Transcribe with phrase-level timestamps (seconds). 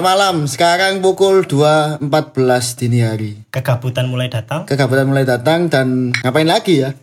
[0.00, 0.36] Selamat malam.
[0.48, 2.08] Sekarang pukul 2.14
[2.80, 3.36] dini hari.
[3.52, 4.64] Kegabutan mulai datang.
[4.64, 6.96] Kegabutan mulai datang dan ngapain lagi ya?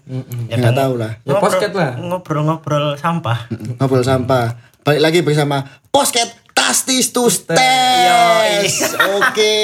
[0.50, 1.14] Ya nggak tahu lah.
[1.22, 1.94] Ya, posket lah.
[1.94, 3.54] Ngobrol-ngobrol sampah.
[3.78, 4.58] Ngobrol sampah.
[4.82, 5.62] Balik lagi bersama
[5.94, 6.26] Posket
[6.68, 7.56] Tastis to Stes.
[9.16, 9.56] Oke.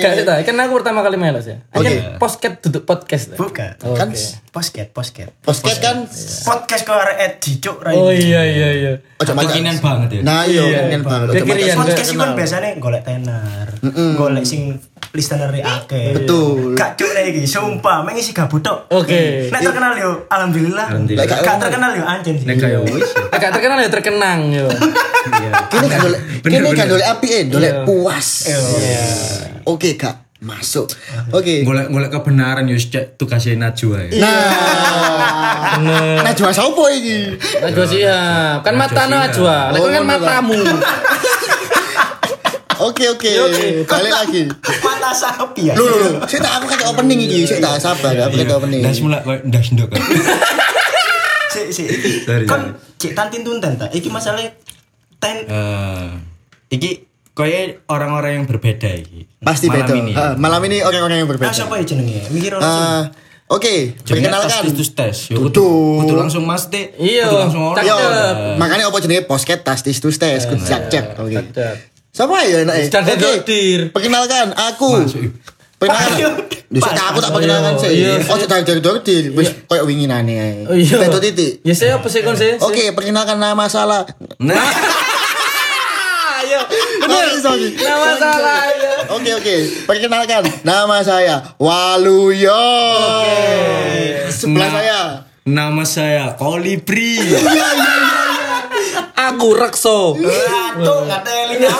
[0.00, 1.60] Gak sih kan aku pertama kali melos ya.
[1.68, 2.16] Oke.
[2.16, 3.36] Posket duduk podcast.
[3.36, 3.76] Bukan.
[3.76, 4.08] Kan
[4.50, 5.30] Posket, posket.
[5.44, 6.08] Posket kan
[6.42, 7.92] Podcast kau arek Ed Dicuk Rai.
[7.94, 8.92] Oh iya iya iya.
[9.20, 10.20] ojo macam Kekinian banget ya.
[10.24, 11.26] Nah, iya, Iya, kekinian banget.
[11.28, 11.60] Ojo Kekinian.
[11.68, 13.66] macam- Podcast itu kan biasanya golek tenar.
[14.16, 14.62] Golek sing
[15.10, 16.14] listener akeh.
[16.14, 16.78] Betul.
[16.78, 18.86] Gak cuk iki, sumpah, mengisi gabut tok.
[18.88, 19.48] Oke.
[19.50, 20.86] Nek terkenal yo, alhamdulillah.
[20.90, 21.26] Alhamdulillah.
[21.26, 22.46] Gak gak terkenal yo anjen sih.
[22.46, 23.10] Nek kaya wis.
[23.50, 24.66] Terkenal ya terkenang yo.
[25.68, 27.84] Kini kan dolek, kini kan dolek api eh, dolek Iya.
[27.84, 28.28] puas.
[29.66, 30.16] Oke, Kak.
[30.40, 30.88] Masuk.
[31.36, 31.60] Oke.
[31.60, 34.24] Golek-golek kebenaran yo cek tugasnya Najwa ya.
[34.24, 36.24] Nah.
[36.24, 37.36] Nah, jual sopo iki?
[37.60, 38.64] Najwa siap.
[38.64, 39.68] Kan mata Najwa.
[39.76, 40.08] Lek Oh, kan Kak.
[40.08, 40.56] matamu.
[42.82, 43.30] Oke, oke.
[43.84, 44.42] Balik lagi.
[44.80, 45.74] Mata sapi ya.
[45.74, 46.10] Lu, lu.
[46.24, 48.80] Saya tak aku kan opening iki, saya tak sabar, aku kan opening.
[48.80, 49.88] Das mulai koyo ndas ndok.
[49.88, 50.00] kan.
[51.50, 52.10] Si si iki.
[52.22, 52.62] Sorry, Kon
[52.94, 53.90] cek tantin tunten ta.
[53.90, 54.38] Iki masalah
[55.18, 56.08] ten Eh,
[56.70, 59.26] iki koyo orang-orang yang berbeda iki.
[59.40, 59.94] Pasti Malam beda.
[59.96, 60.12] ini.
[60.14, 61.50] Ah, malam ini orang-orang yang Ah, berbeda.
[61.50, 62.22] siapa ya jenenge?
[62.30, 63.02] Mikir orang Ah,
[63.50, 64.62] Oke, Jenenge perkenalkan.
[64.62, 65.16] tas tus tes.
[65.26, 65.66] Yo Kudu.
[66.06, 66.94] kudu langsung Mas Teh.
[66.94, 67.26] Iya.
[67.26, 67.82] Kudu langsung orang.
[67.82, 67.98] Yo,
[68.86, 71.42] apa jenenge posket tastis tus tes, kudu cek Oke.
[72.20, 72.76] Siapa ya enak?
[72.84, 73.88] Standar dokter.
[73.96, 75.08] Perkenalkan aku.
[75.08, 75.32] Masuk.
[75.80, 76.44] Perkenalkan.
[76.68, 77.88] Duh, saya aku tak perkenalkan sih.
[77.96, 78.20] Iya.
[78.28, 79.32] Oh, dari dari dokter.
[79.32, 80.68] Wis koyo winginane ae.
[80.68, 81.00] Oh iya.
[81.00, 81.64] Beto titik.
[81.64, 82.60] Ya saya apa sih kon sih?
[82.60, 84.04] Oke, perkenalkan nama salah.
[84.36, 84.52] Nah,
[86.44, 86.60] Ayo.
[87.08, 87.68] Sorry, sorry.
[87.80, 88.60] Nama salah.
[89.16, 89.56] Oke oke,
[89.88, 92.68] perkenalkan nama saya Waluyo.
[94.28, 95.00] Sebelah saya.
[95.48, 97.16] nama saya Kolibri.
[99.30, 100.18] Aku Rekso.
[100.80, 101.78] Tuh ngateli kan.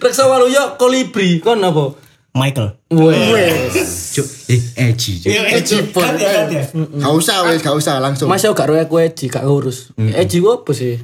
[0.00, 1.40] Rekso Waluyo kolibri.
[1.40, 1.96] Kon apa?
[2.36, 2.76] Michael.
[2.92, 4.12] Wes.
[4.12, 4.60] Cuk, eh
[4.92, 5.24] Eji.
[5.24, 5.32] Cuk.
[5.32, 6.04] Eh, cipon.
[6.04, 6.62] Kan ya, kan ya.
[7.00, 8.28] Gak usah wes, gak usah langsung.
[8.28, 9.96] Mas yo gak ro aku Eji, gak ngurus.
[9.96, 11.00] Eji ku apa sih?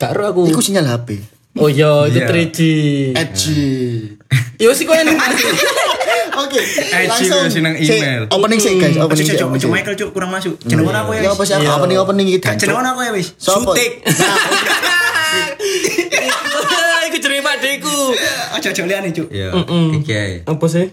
[0.00, 0.48] Gak ro aku.
[0.48, 1.20] Iku sinyal HP.
[1.60, 2.28] Oh iya, itu Iya.
[2.32, 2.58] 3G.
[3.12, 3.60] Edgy.
[4.56, 5.12] Yo sih kok enak.
[6.42, 7.40] Oke, Edgy langsung.
[7.40, 8.22] versi nang Si- email.
[8.28, 9.36] Opening sih guys, Cuk, opening cuk, sih.
[9.36, 9.74] cuk, opening cuk, sih.
[9.74, 10.54] Michael cuk kurang masuk.
[10.62, 11.32] Jeneng apa ya Ya wis?
[11.32, 12.46] apa sih opening opening gitu.
[12.52, 13.28] Jeneng apa ya wis?
[13.36, 13.92] Sutik.
[17.02, 17.98] Iku jenenge Pak Deku.
[18.54, 19.28] Aja aja liane cuk.
[19.28, 19.48] Ya,
[19.92, 20.34] iki ae.
[20.44, 20.86] Apa sih?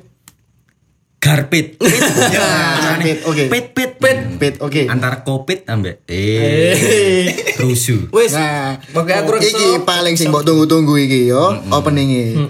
[1.20, 1.76] Garpit.
[1.76, 3.44] Nah, Pit, oke.
[3.50, 4.88] Pit pit Pit, pit, oke.
[4.88, 7.28] Antara kopit ambek eh
[7.60, 8.08] rusuh.
[8.10, 8.32] Wes.
[8.32, 12.48] Nah, Pakai aku iki paling sing mbok tunggu-tunggu iki yo, openingnya.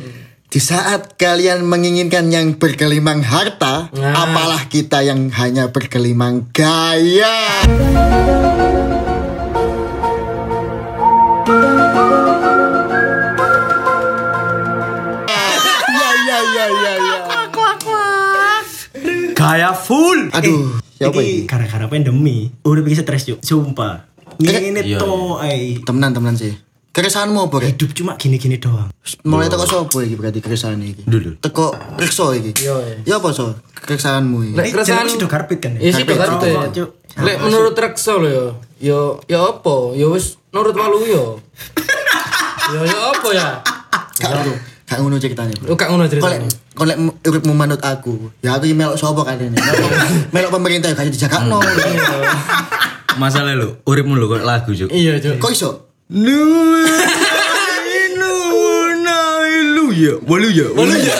[0.49, 4.17] Di saat kalian menginginkan yang bergelimang harta, Nah.
[4.17, 7.61] apalah kita yang hanya bergelimang gaya.
[15.89, 17.17] Ya ya ya ya ya.
[19.33, 20.29] Gaya full.
[20.35, 21.47] Aduh, siapa Iki ini?
[21.47, 22.51] gara-gara pandemi.
[22.61, 23.39] Udah bikin stres cuk.
[23.41, 24.07] Sumpah.
[24.39, 25.79] Ini to ai.
[25.83, 26.53] Temenan-temenan sih.
[26.89, 27.77] Keresahanmu apa, Rek?
[27.77, 28.89] Hidup cuma gini-gini doang.
[29.21, 31.05] Mulai teko sopo iki berarti keresahan iki?
[31.05, 31.37] Dulu.
[31.37, 32.49] Teko rekso iki.
[32.59, 33.53] Iya, Ya apa so?
[33.77, 34.53] Keresahanmu iki?
[34.57, 36.17] Lek keresahan sudah karpet kan Ya sih Karpet.
[36.17, 36.89] kan Rokok, Cuk.
[37.21, 38.45] Lek menurut Rekso lho yo.
[38.79, 39.75] Yo yo apa?
[39.93, 41.37] Yo wis nurut Waluyo.
[42.69, 43.49] Yo yo apa ya?
[44.85, 45.53] Gak ngono, ceritanya.
[45.61, 46.49] Lu gak ngono Kolek ceritanya.
[46.73, 48.33] kolek uripmu manut aku.
[48.41, 49.53] Ya aku melok sapa kan ini.
[50.33, 51.61] Melok- pemerintah gak dijagakno.
[53.21, 54.89] Masalah lu, uripmu lu kok lagu, Cuk.
[54.89, 55.37] Iya, Cuk.
[55.37, 55.88] Kok iso?
[56.09, 56.33] Nu
[58.17, 58.33] nu
[59.77, 61.15] lu ya, walu ya, walu ya.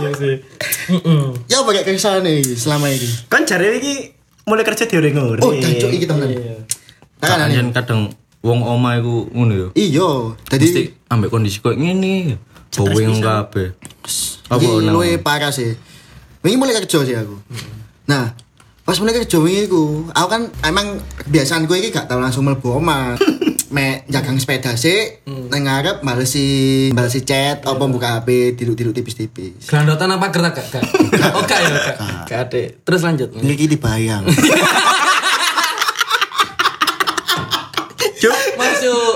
[0.00, 0.34] Iya sih.
[1.52, 3.04] Ya apa kayak keresahan iki selama ini?
[3.28, 4.16] Kan jare iki
[4.48, 5.40] mulai kerja di orang nguri.
[5.44, 6.08] Oh, jancuk iki.
[6.08, 6.64] Iya.
[7.20, 8.00] Kan Kan kadang
[8.40, 9.68] wong oma iku ngono ya.
[9.76, 10.82] Iya, Mesti jadi
[11.12, 12.40] ambek kondisi koyo ngene.
[12.72, 13.76] Bowing kabeh.
[14.48, 15.76] Apa nang- luwe parah sih.
[16.40, 17.36] Wingi mulai kerja sih aku.
[18.08, 18.32] Nah,
[18.84, 23.14] pas mulai kerja wingi iku, aku kan emang kebiasaanku iki gak tau langsung mlebu omah.
[23.70, 29.70] Me jagang sepeda sih, nang ngarep balesi balesi chat apa buka HP, tidur-tidur tipis-tipis.
[29.70, 30.82] Gelandotan apa gerak gak?
[31.14, 31.30] Gak.
[31.38, 31.96] Oh, gak ya, gak.
[32.26, 32.62] Gak ada.
[32.82, 33.30] Terus lanjut.
[33.30, 34.26] Iki dibayang.
[38.20, 39.12] Cuk, masuk.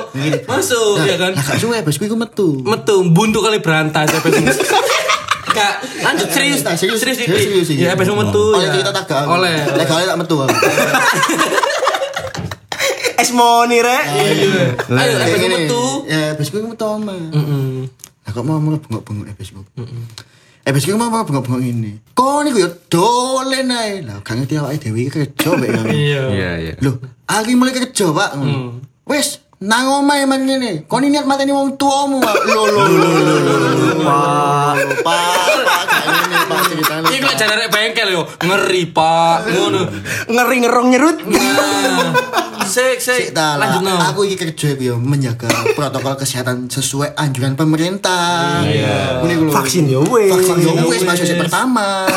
[0.46, 1.32] Masuk, ya kan?
[1.34, 2.62] Lah suwe bosku iku metu.
[2.62, 4.38] Metu buntu kali berantas apa itu.
[5.54, 6.60] Gak, lanjut serius.
[6.60, 7.86] Nah, serius, serius, serius, serius, serius.
[7.86, 8.72] Ya, apa metu Oleh ya.
[8.74, 9.22] cerita tak gak?
[9.24, 9.56] Oleh.
[9.72, 10.36] Lek gak tak metu.
[10.36, 10.50] aku.
[13.14, 14.04] Es money rek.
[14.10, 14.50] Ayo,
[14.90, 15.56] apa Kayak gini.
[15.64, 15.84] metu.
[16.04, 17.14] Ya, bosku iku metu omah.
[17.30, 17.86] Heeh.
[18.26, 19.60] Lah kok mau bengok-bengok eh bosku.
[20.64, 21.92] Eh bosku mau mau bengok-bengok ini.
[22.12, 24.02] Kok niku ya dolen ae.
[24.02, 25.50] Lah gak ngerti awake dhewe iki kerja.
[25.94, 26.22] Iya.
[26.28, 26.72] Iya, iya.
[26.82, 28.30] Loh, aku mulai kerja, Pak.
[29.04, 30.84] Wes, nang omahe emang ngene.
[30.84, 32.20] Kon niat mateni wong tuamu.
[32.20, 32.36] Pak.
[32.44, 34.04] Lho lho lho lho lho.
[34.04, 37.06] Pak, Pak, Pak, kayak ngene Pak ceritane.
[37.08, 39.38] Iki lek jare bengkel yo, ngeri Pak.
[39.48, 39.80] Ngono.
[40.28, 41.18] Ngeri ngerong nyerut.
[41.24, 42.12] Nah,
[42.64, 43.36] Sik, sik.
[43.36, 43.96] Lanjut no.
[44.00, 48.64] aku iki kerja yo menjaga protokol kesehatan sesuai anjuran pemerintah.
[48.64, 49.20] Iya.
[49.24, 49.52] Ini.
[49.52, 50.32] Vaksin ya wes.
[50.32, 52.08] Vaksin yo wis sing pertama.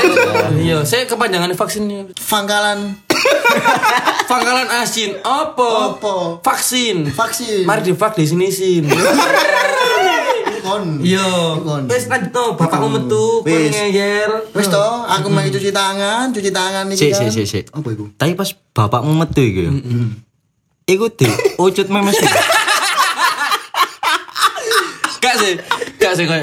[0.56, 2.12] Iya, saya kepanjangan vaksinnya.
[2.28, 3.07] Pangkalan
[4.30, 5.96] Pangkalan asin apa?
[5.96, 6.16] Apa?
[6.44, 7.08] Vaksin.
[7.10, 7.64] vaksin.
[7.64, 8.84] Mari divak di sini sin.
[10.68, 11.00] kon.
[11.00, 11.58] Iya.
[11.64, 11.82] Kon.
[11.88, 13.72] Wes lanjut no, bapakmu metu, kon Wis.
[13.72, 14.30] ngeyer.
[14.52, 17.20] Wis to, aku mau cuci tangan, cuci tangan iki Sik, kan.
[17.24, 17.66] sik, sik, sik.
[17.72, 18.12] Apa iku?
[18.20, 19.72] Tapi pas bapakmu metu iku ya.
[20.88, 21.28] Iku di
[21.58, 22.16] ucut memes.
[25.18, 25.60] Gak sih,
[26.00, 26.40] gak sih gak.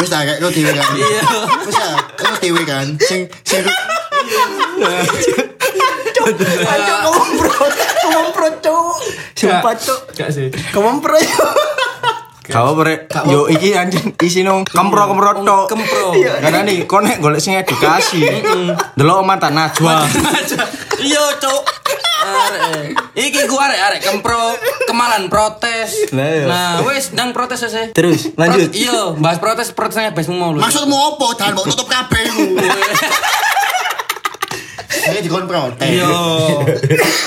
[0.00, 0.88] Wis tak kayak lo dhewe kan.
[0.96, 1.22] Iya.
[1.68, 2.86] Wis tak lo dhewe kan.
[2.96, 3.60] Sing sing
[6.70, 7.52] Ayo ngompro.
[8.10, 8.96] Ngompro cuk.
[9.36, 10.00] Sumpah cuk.
[10.16, 10.48] Gak sih.
[10.76, 11.52] Ngompro cuk.
[12.50, 15.70] Kau bre, yo iki anjing isi nong kempro kempro tok.
[15.70, 16.18] Kempro.
[16.18, 18.26] Karena nih konek golek sing edukasi.
[18.98, 20.02] Delok mata najwa.
[20.98, 21.30] Iya.
[22.20, 22.92] Arek.
[23.16, 26.10] Iki gua arek arek kempro kemalan protes.
[26.12, 27.94] Nah, wes ndang protes wes.
[27.94, 28.74] Terus lanjut.
[28.74, 30.60] Iya, bahas protes protesnya besmu mau lu.
[30.60, 31.26] maksudmu apa?
[31.38, 32.20] Jangan mau tutup kabeh
[35.10, 35.86] Ini dikon protes.
[35.86, 36.08] Iya.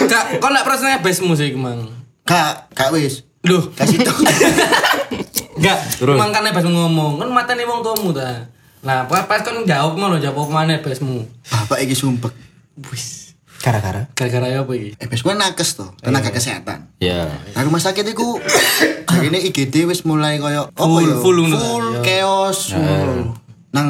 [0.08, 1.92] Kak, kok lek protesnya besmu sih, Mang?
[2.24, 3.28] Kak, kak wis.
[3.44, 4.16] Loh, Kasih tau.
[5.60, 5.78] enggak.
[6.00, 6.16] Terus?
[6.16, 8.48] Makane besmu ngomong, kan matane wong tuamu ta.
[8.84, 11.24] Nah, pas pas kon jawab mau lo jawab mana besmu.
[11.48, 12.32] Bapak iki sumpek.
[12.92, 13.36] Wis.
[13.64, 14.12] Gara-gara.
[14.12, 14.96] Gara-gara apa iki?
[15.00, 16.92] Eh, wis gue nakes to, tenaga kesehatan.
[17.00, 17.32] Ya.
[17.56, 18.36] Nah, rumah sakit iku
[19.12, 21.16] hari ini IGD wis mulai koyo apa Full, ya?
[21.24, 22.02] full ngono ta, full iya.
[22.04, 22.60] chaos.
[22.76, 23.16] full.
[23.72, 23.88] Nang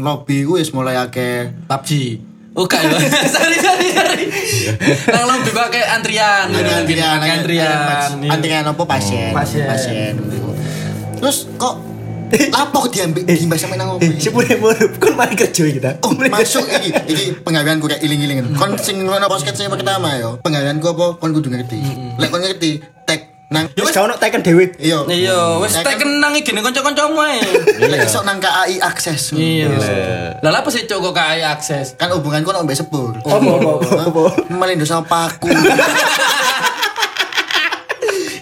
[0.00, 1.90] lobby ku wis mulai akeh PUBG.
[2.54, 2.94] Oh, kak ya.
[3.26, 4.24] sorry, sorry, sorry.
[5.10, 6.46] Nang lo pakai antrian.
[6.54, 7.78] Ada antrian, antrian.
[8.22, 8.30] Iya.
[8.30, 10.14] antrian apa pasien, Pasien.
[11.18, 11.74] Terus kok
[12.50, 14.18] lapo diambil dimbas sama nang Eh, opo?
[14.18, 15.90] sepure murup kon mari kerja kita.
[16.02, 18.54] Oh, masuk iki iki penggaweanku rek iling-iling.
[18.54, 20.38] Kon sing ngono podcast sing pertama yo.
[20.42, 21.78] Penggaweanku apa kon kudu ngerti.
[22.18, 24.72] Lek kon ngerti tek nang Wis kau nak teken dhewe.
[24.80, 25.04] iya.
[25.04, 27.38] Iya, wis tak kenang iki nek kanca-kancamu ae.
[27.76, 29.36] Lek iso nang KAI akses.
[29.36, 29.68] Iya.
[30.40, 31.94] Lah apa sih cok KAI akses?
[32.00, 33.12] Kan hubunganku nang mbek sepur.
[33.20, 34.22] Apa apa apa.
[34.48, 35.52] Melindo sama paku.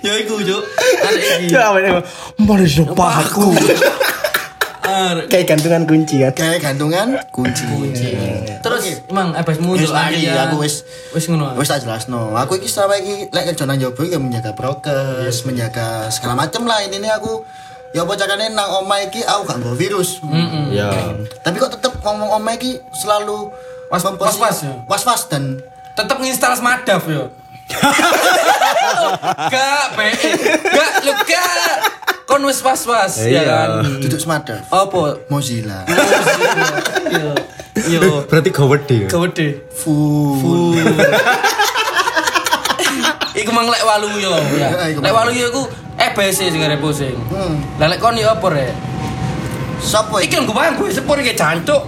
[0.03, 0.63] Ya iku, Cuk.
[1.07, 1.55] Arek iki.
[1.55, 2.03] Ya apa
[2.43, 2.67] Mari
[4.83, 6.33] Kayak gantungan kunci kan.
[6.35, 7.67] Kayak gantungan kunci.
[8.59, 11.55] Terus emang abasmu Wis lari aku wis wis ngono.
[11.55, 12.35] Wis tak jelasno.
[12.35, 16.83] Aku iki selama iki lek kerja nang jobo ya menjaga prokes, menjaga segala macem lah
[16.83, 17.47] ini aku
[17.93, 20.19] ya apa carane nang omah iki aku gak bawa virus.
[20.69, 20.91] Ya.
[21.41, 23.55] Tapi kok tetep ngomong omah iki selalu
[23.87, 24.75] Was- memposi- was-was ya?
[24.87, 25.61] Was-was dan
[25.93, 27.29] Tetep nginstal Smadaf yo.
[29.53, 30.09] Gak, be.
[30.67, 31.77] Gak, lu gak.
[32.27, 33.43] Kon wis was-was ya Iya.
[33.45, 33.69] kan.
[34.01, 34.63] duduk semada.
[34.71, 35.19] Apa?
[35.29, 35.85] Mozilla.
[37.13, 37.31] Yo.
[37.89, 38.23] Yo.
[38.31, 39.09] Berarti gawede ya.
[39.11, 39.49] Kewede.
[39.75, 40.79] Full.
[43.33, 44.93] Iku mang lek walu yo, ya.
[44.93, 45.63] Iku Lek walu yo iku
[45.99, 47.17] EBC sing arep pusing.
[47.33, 47.59] Hmm.
[47.81, 48.73] Lah lek kon yo apa rek?
[49.83, 50.47] Sopo Iki iki?
[50.47, 51.83] gue bayang gue sepur iki cancuk.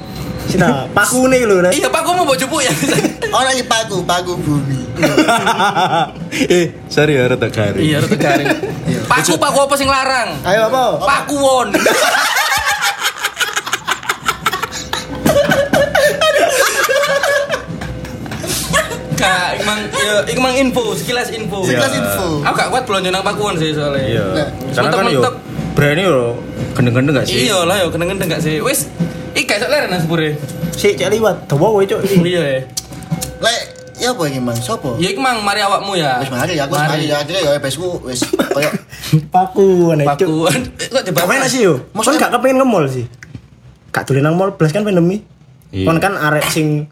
[0.50, 1.64] Sina, paku nih lho.
[1.73, 2.69] Iya, Pak, gue mau bawa jupuk ya.
[3.33, 4.78] Ora iki paku, paku bumi.
[6.54, 7.83] eh, sorry ya rada garing.
[7.83, 8.47] Iya, rute garing.
[9.09, 10.37] Paku, paku apa sing larang?
[10.45, 10.83] Ayo apa?
[11.00, 11.69] Paku won.
[19.14, 21.64] Kak, emang ya, iku mang info, sekilas info.
[21.64, 22.43] Sekilas info.
[22.45, 24.04] Aku gak kuat belanja nang pakuan sih soalnya.
[24.04, 24.26] Iya.
[24.35, 25.23] Nah, Karena kan yo
[25.75, 26.19] brand yo
[26.75, 27.49] gendeng-gendeng gak sih?
[27.49, 28.59] Iya lah yo, kena-kena gak sih?
[28.61, 28.90] Wis,
[29.33, 30.35] iki gak leren nang sepure.
[30.75, 31.47] Si cek liwat.
[31.47, 32.00] Dawa kowe cuk.
[32.26, 32.61] Iya ya.
[33.45, 33.61] Lek
[33.95, 34.57] ya apa iki Mang?
[34.57, 34.97] Sopo?
[34.97, 36.19] Ya iku mang mari awakmu ya.
[36.19, 38.71] Wis mari aku mari ya akhirnya ya EBSku wis koyo
[39.35, 40.49] Paku nih cuk.
[40.49, 40.61] Pakuan.
[40.93, 41.75] Kok coba Kapan sih yo?
[41.93, 43.05] Maksudnya- gak kepengen nge-mall sih.
[43.93, 45.23] Gak dolen nang mall belas kan pandemi.
[45.71, 45.87] Iya.
[45.87, 46.89] Kon kan arek sing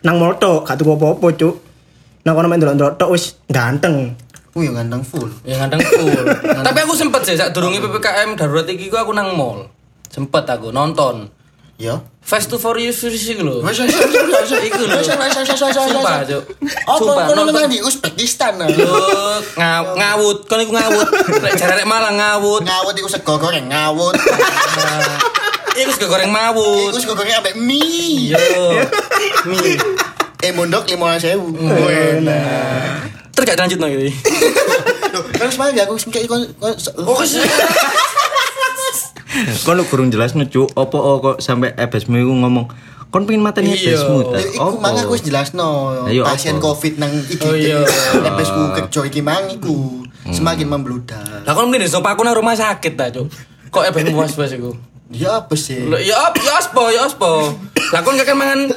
[0.00, 1.54] nang mall tok, gak tuku apa-apa cuk.
[2.22, 4.14] Nang kono main delok-delok tok wis ganteng.
[4.48, 5.28] ku yo ganteng full.
[5.44, 6.24] Ya kadang full.
[6.66, 9.68] Tapi aku sempet sih saat durungi PPKM darurat iki ku aku nang mall.
[10.08, 11.28] Sempet aku nonton.
[11.78, 12.02] Ya.
[12.20, 13.62] Fast to Furious iki lho.
[13.62, 14.50] Wis wis wis wis wis.
[14.66, 14.98] Iku lho.
[14.98, 15.74] Wis, wis, wis, wis.
[15.78, 16.42] Sumpah, Cuk.
[16.84, 18.58] Apa kono nang di Uzbekistan.
[18.58, 18.66] ah?
[18.66, 18.90] Yo,
[19.54, 21.06] ngaw ngawut, kon iku ngawut.
[21.38, 22.66] Lek jarek Malang ngawut.
[22.66, 24.18] Ngawut iku sego goreng ngawut.
[25.78, 26.90] Iku sego goreng mawut.
[26.90, 28.34] Iku sego goreng ambek mie.
[28.34, 28.82] Yo.
[30.42, 31.38] Eh mondok 15.000.
[32.18, 32.98] Enak.
[33.38, 34.10] Terus gak lanjut nang iki.
[35.38, 37.22] Terus mari aku sing kon kon- Oh,
[39.62, 42.66] Kon lu kurang jelas ngecu opo oh, kok sampai ebesmu iku ngomong
[43.08, 43.96] Kon pengen mateni Iya.
[43.96, 44.36] besmu ta.
[44.36, 46.68] Iku mang aku wis jelasno Ayo, pasien apa?
[46.68, 47.40] covid nang iki.
[47.40, 47.80] Oh, iya.
[48.20, 51.24] Lepesku kerja iki mang iku semakin membludak.
[51.40, 53.32] Lah kon mending stop aku nang rumah sakit ta, Cuk.
[53.72, 54.76] Kok ebeng was-was iku?
[55.08, 55.88] Ya apa sih?
[55.88, 57.56] Lho, ya ap- ya aspo, ya aspo.
[57.88, 58.68] Lah kon kakek mangan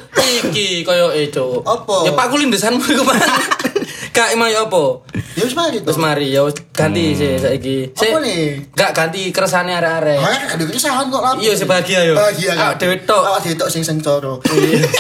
[0.47, 1.67] iki koyo e, Cuk.
[1.67, 2.07] Apa?
[2.07, 3.35] Ya paku lindesanmu iku mangan.
[4.11, 5.07] Kak emang ya apa?
[5.39, 5.79] Ya wis mari.
[5.79, 7.95] Wis mari ya wis ganti sih saiki.
[7.95, 8.59] Apa nih?
[8.75, 10.19] Gak ganti keresane arek-arek.
[10.19, 11.39] Ah, ada keresahan kok lah.
[11.39, 12.19] Iya, sebahagia, yo.
[12.19, 13.23] Bahagia Awak dhewe tok.
[13.23, 14.35] Awak dhewe tok sing sengsara.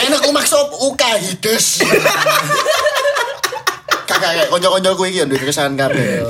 [0.07, 1.83] Enak ku maksa uka hides.
[4.07, 6.23] Kakak kanca-kanca ku iki yo duwe keresahan kabeh.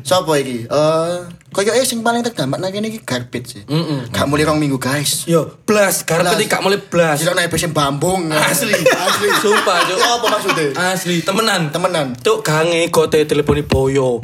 [0.00, 0.64] Sopo iki?
[0.64, 1.16] Eh,
[1.52, 3.62] koyo eh sing paling terdampak nang kene iki garbage sih.
[3.68, 4.08] Mm-mm.
[4.08, 5.28] Gak mulai rong minggu, guys.
[5.28, 6.48] Yo, blas, karena Blas.
[6.48, 7.20] gak mulai blas.
[7.20, 8.26] Sira naik besen bambung.
[8.28, 8.72] Asli.
[8.72, 9.28] Asli.
[9.44, 9.98] Sumpah, Cuk.
[10.00, 10.66] Apa maksudnya?
[10.90, 11.68] Asli, temenan.
[11.68, 12.16] Temenan.
[12.16, 14.18] Cuk, gange gote teleponi boyo.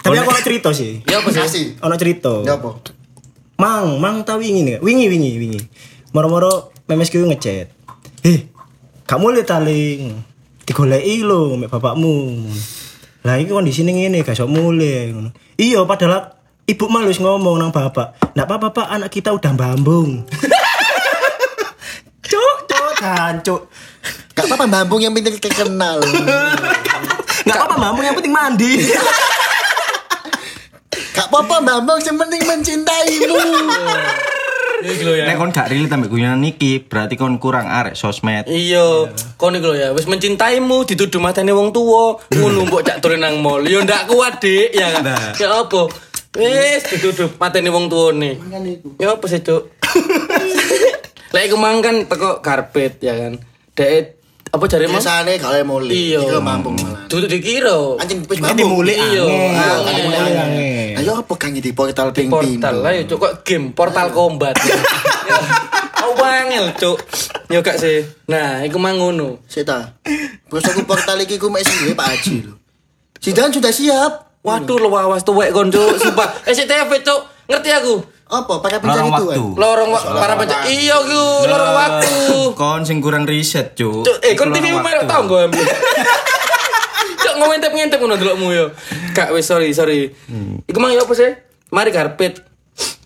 [0.00, 1.04] Tapi aku ono cerita sih.
[1.04, 1.40] Ya apa sih?
[1.44, 1.64] Asli.
[1.78, 2.40] Ono cerita.
[2.42, 2.80] Ya apa?
[3.60, 5.60] Mang, mang tau wingi nih, wingi wingi wingi.
[6.16, 7.68] Moro-moro memesku ngechat.
[8.24, 8.48] Eh,
[9.04, 10.16] kamu lihat taling
[10.64, 12.48] digoleki lho mek bapakmu.
[13.20, 15.30] Lah iki kondisine ngene gak iso mulai ngono.
[15.60, 16.32] Iya padahal
[16.64, 18.32] ibu malus ngomong nang bapak.
[18.32, 20.24] Ndak apa-apa Pak, anak kita udah bambung.
[22.30, 22.92] cuk, cuk,
[23.44, 23.60] cuk.
[24.32, 26.00] Gak apa-apa bambung yang penting terkenal.
[27.44, 28.88] Nggak apa-apa bambung yang penting mandi.
[31.12, 33.36] Gak apa-apa bambung yang penting mencintaimu.
[34.80, 35.24] Ya iki lho ya.
[35.28, 38.48] Nek kon gak relate ambek guyonan iki, berarti kon kurang arek sosmed.
[38.48, 43.20] Iya, kon iki lho ya, wis mencintaimu dituduh matane wong tuwa, ngono mbok cak dolen
[43.20, 43.64] nang mall.
[43.68, 45.04] Yo ndak kuat, Dik, ya kan.
[45.04, 45.32] Nah.
[45.36, 45.82] Ya apa?
[46.36, 48.40] Wis dituduh matane wong tuwane.
[48.96, 49.68] Ya apa sih, Cuk?
[51.34, 53.38] Lek iku mang kan teko karpet ya kan.
[53.76, 54.19] Dek
[54.50, 54.98] apa jare mang?
[54.98, 55.94] Biasanya gak mulai.
[55.94, 56.20] Iya.
[56.26, 57.06] Iki bambung malah.
[57.06, 57.78] Duduk dikira.
[58.02, 58.82] Anjing wis bambung.
[58.82, 59.24] mulai Iya.
[59.24, 59.54] angin.
[59.54, 61.00] Ah.
[61.00, 64.76] Ayo apa kang di portal ping portal lah cuk kok game portal combat ya
[66.00, 66.98] aku bangel cuk
[67.48, 69.40] yo gak sih nah iku mang ngono.
[69.46, 72.54] Terus aku portal iki ku mek sing Pak Haji lho.
[73.16, 74.12] Si Dan sudah siap.
[74.40, 78.00] waduh lo awas tuwek kon cuk sumpah SCTV cuk ngerti aku
[78.30, 78.54] Apa?
[78.56, 79.26] Pakai Lorong pencari itu?
[79.26, 79.42] waktu.
[79.56, 82.14] lorong wa- para pencak iya ku lorong waktu.
[82.54, 84.06] Kon sing kurang riset, Cuk.
[84.20, 85.10] eh kon TV lorong merek waktu.
[85.10, 85.64] tau gue ambil
[87.20, 88.66] cuk ngentep-ngentep ngono delokmu yo.
[89.10, 90.14] Gak wis sorry sorry.
[90.62, 91.34] Iku mang yo apa sih?
[91.68, 92.42] Mari karpet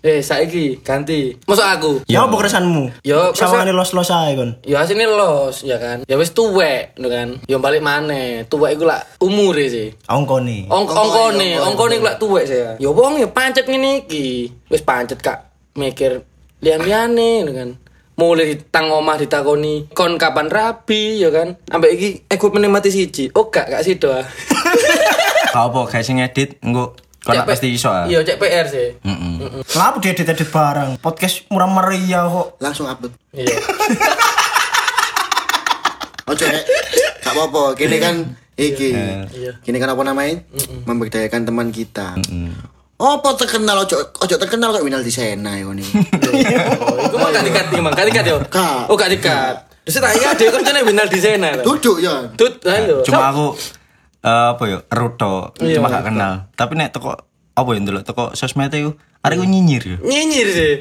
[0.05, 3.01] eh saiki ganti masuk aku Ya apa keresanmu?
[3.01, 4.61] Ya, ngene los-los ae kon.
[4.61, 6.05] Ya asine los ya kan.
[6.05, 7.29] Ya wis tuwek ngono kan.
[7.49, 8.45] Ya balik maneh.
[8.45, 9.89] Tuwek iku lak umure sih.
[10.05, 10.69] Ongkone.
[10.69, 12.61] Ong Ongkone, ongkone, iku lak tuwek sih.
[12.77, 14.53] Ya wong ya pancet ngene iki.
[14.69, 15.49] Wis pancet Kak.
[15.73, 16.21] Mikir
[16.61, 17.69] lian-liane ngono kan.
[18.15, 21.57] Mulai ditang omah ditakoni kon kapan rabi ya kan.
[21.73, 23.33] Ambek iki equipment mati siji.
[23.33, 24.13] Oh gak gak sido.
[24.13, 24.23] ah.
[25.55, 27.89] Apa, guys sing edit engko kon Cek pasti iso.
[27.89, 28.05] ah.
[28.05, 29.01] Iya, cek PR sih.
[29.01, 29.65] Heeh.
[29.65, 31.01] Kenapa dia edit-edit barang?
[31.01, 32.61] Podcast murah meriah kok.
[32.61, 33.17] Langsung upload.
[33.33, 33.49] Iya.
[36.29, 36.65] Ojo rek.
[37.21, 37.73] Gak apa-apa.
[37.73, 38.15] Kini kan
[38.53, 38.93] iki.
[39.33, 39.57] Iya.
[39.61, 40.41] Kini kan apa namanya?
[40.85, 42.17] Memberdayakan teman kita.
[42.95, 45.83] Apa terkenal ojo ojo terkenal kok Winaldi Sena ya ini.
[46.79, 47.91] Oh, iku mah gak dikat iki, Mang.
[47.91, 48.39] Gak dikat yo.
[48.87, 49.67] Oh, gak dikat.
[49.85, 51.61] Terus tak iya dia kerjane winal desainer.
[51.61, 52.25] Duduk ya.
[52.33, 53.05] Tut, ayo.
[53.05, 53.53] Cuma aku
[54.25, 56.49] eh, apa ya, Ruto, Iya, cuma gak kenal.
[56.53, 57.13] Tapi nek teko
[57.53, 59.97] apa ya ndelok teko sosmed iku arek ku nyinyir ya.
[60.01, 60.73] nyinyir sih.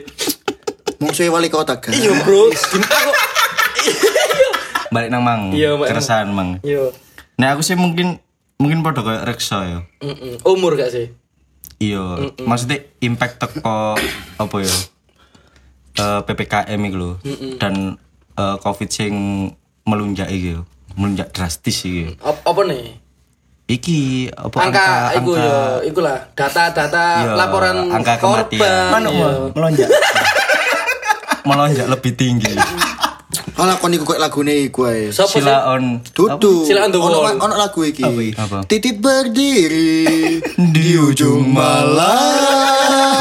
[0.99, 1.93] Musuh wali kota kan.
[1.93, 2.49] Iya, Bro.
[2.49, 3.13] Aku
[4.95, 5.51] Balik nang mang.
[5.51, 6.63] Iya, keresahan mang.
[6.63, 6.95] Yo.
[7.35, 8.23] Nek aku sih mungkin
[8.57, 9.81] mungkin padha koyo Reksa ya.
[10.01, 10.39] Mm-mm.
[10.45, 11.11] Umur gak sih?
[11.77, 13.99] Iya, maksudnya impact teko
[14.39, 14.77] apa ya?
[15.95, 17.11] Eh PPKM iku lho.
[17.57, 17.99] Dan
[18.35, 19.15] eh, Covid sing
[19.83, 20.63] melunjak iki yo.
[20.95, 22.15] Melunjak drastis iki.
[22.21, 23.03] Ap- Apa nih?
[23.65, 28.93] Iki apa Angka, iku yo, iku lah data-data Iya, laporan angka korban.
[28.93, 29.29] Mana iya.
[29.57, 29.89] melonjak?
[31.49, 32.53] melonjak lebih tinggi.
[33.55, 35.09] Kalau kon iku kok lagune iku ae.
[35.09, 36.69] Sila on Duduk.
[36.69, 37.41] Sila on the Ono wall.
[37.41, 38.05] ono lagu iki.
[38.37, 38.69] Apa?
[38.69, 40.43] Titit berdiri
[40.77, 43.14] di ujung malam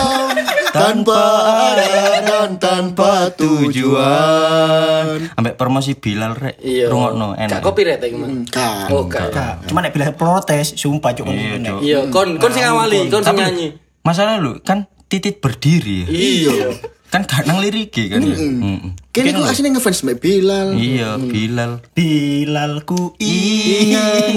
[0.74, 1.22] tanpa
[1.70, 5.30] arah dan tanpa tujuan.
[5.38, 6.58] Ambek promosi Bilal rek.
[6.60, 6.90] Iya.
[6.90, 7.62] Rungokno Gak enak.
[7.62, 8.42] copyright iki, Mang.
[8.50, 8.90] Kan.
[8.90, 9.30] Oh, gak.
[9.30, 11.30] Kak, cuma nek bilang protes, sumpah cuk.
[11.30, 11.62] Iya.
[11.78, 13.78] Iya, kon kon sing awali, kon sing nyanyi.
[14.04, 16.08] masalah lu kan titit berdiri ya.
[16.10, 16.56] Iya.
[17.14, 18.34] Kan gak nang liriki kan ya.
[18.34, 18.98] Mm-mm.
[19.14, 20.74] Kini aku aslinya ngefans Mbak Bilal.
[20.74, 21.86] Iya, Bilal.
[21.94, 24.34] Bilalku ingat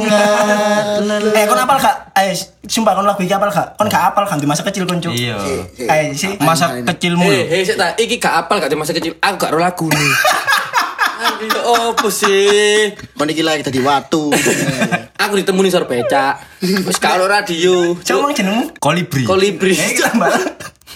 [1.32, 2.12] Eh kon apal gak?
[2.12, 2.36] Eh
[2.68, 3.80] sumpah kon lagu iki apal gak?
[3.80, 5.16] Kon gak apal kan di masa kecil kon cuk.
[5.16, 5.40] Iya.
[5.88, 7.24] Eh si Masa kecilmu.
[7.24, 9.16] Eh, eh, sik ta, iki gak apal gak di masa kecil.
[9.24, 10.12] Aku gak ro lagu nih.
[11.16, 12.92] Ya opo sih?
[13.16, 14.28] Kon iki lagi tadi watu.
[15.22, 16.44] Aku ditemuni sor becak.
[16.60, 17.96] Wis ono radio.
[18.20, 18.76] Mang jenengmu?
[18.76, 19.24] Kolibri.
[19.24, 19.72] Kolibri.
[19.72, 19.96] Eh.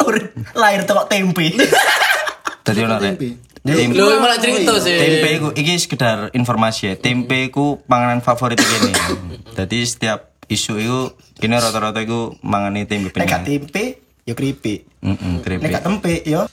[0.00, 1.56] Urip lahir teko tempe.
[2.66, 3.00] Tadi rek.
[3.00, 3.28] Tempe.
[3.60, 3.96] Tempe.
[3.96, 4.96] Lho malah cerita sih.
[4.96, 6.94] Tempe ku iki sekedar informasi ya.
[6.96, 8.92] Tempe ku panganan favorit kene.
[9.56, 11.00] Jadi setiap isu itu
[11.36, 13.44] kini rata-rata iku mangani tempe Nek penyet.
[13.44, 13.84] tempe,
[14.24, 14.84] yo keripik.
[15.00, 15.68] Heeh, Nek keripik.
[15.70, 16.44] gak tempe, yo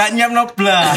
[0.00, 0.96] Kak kak nyam noblas.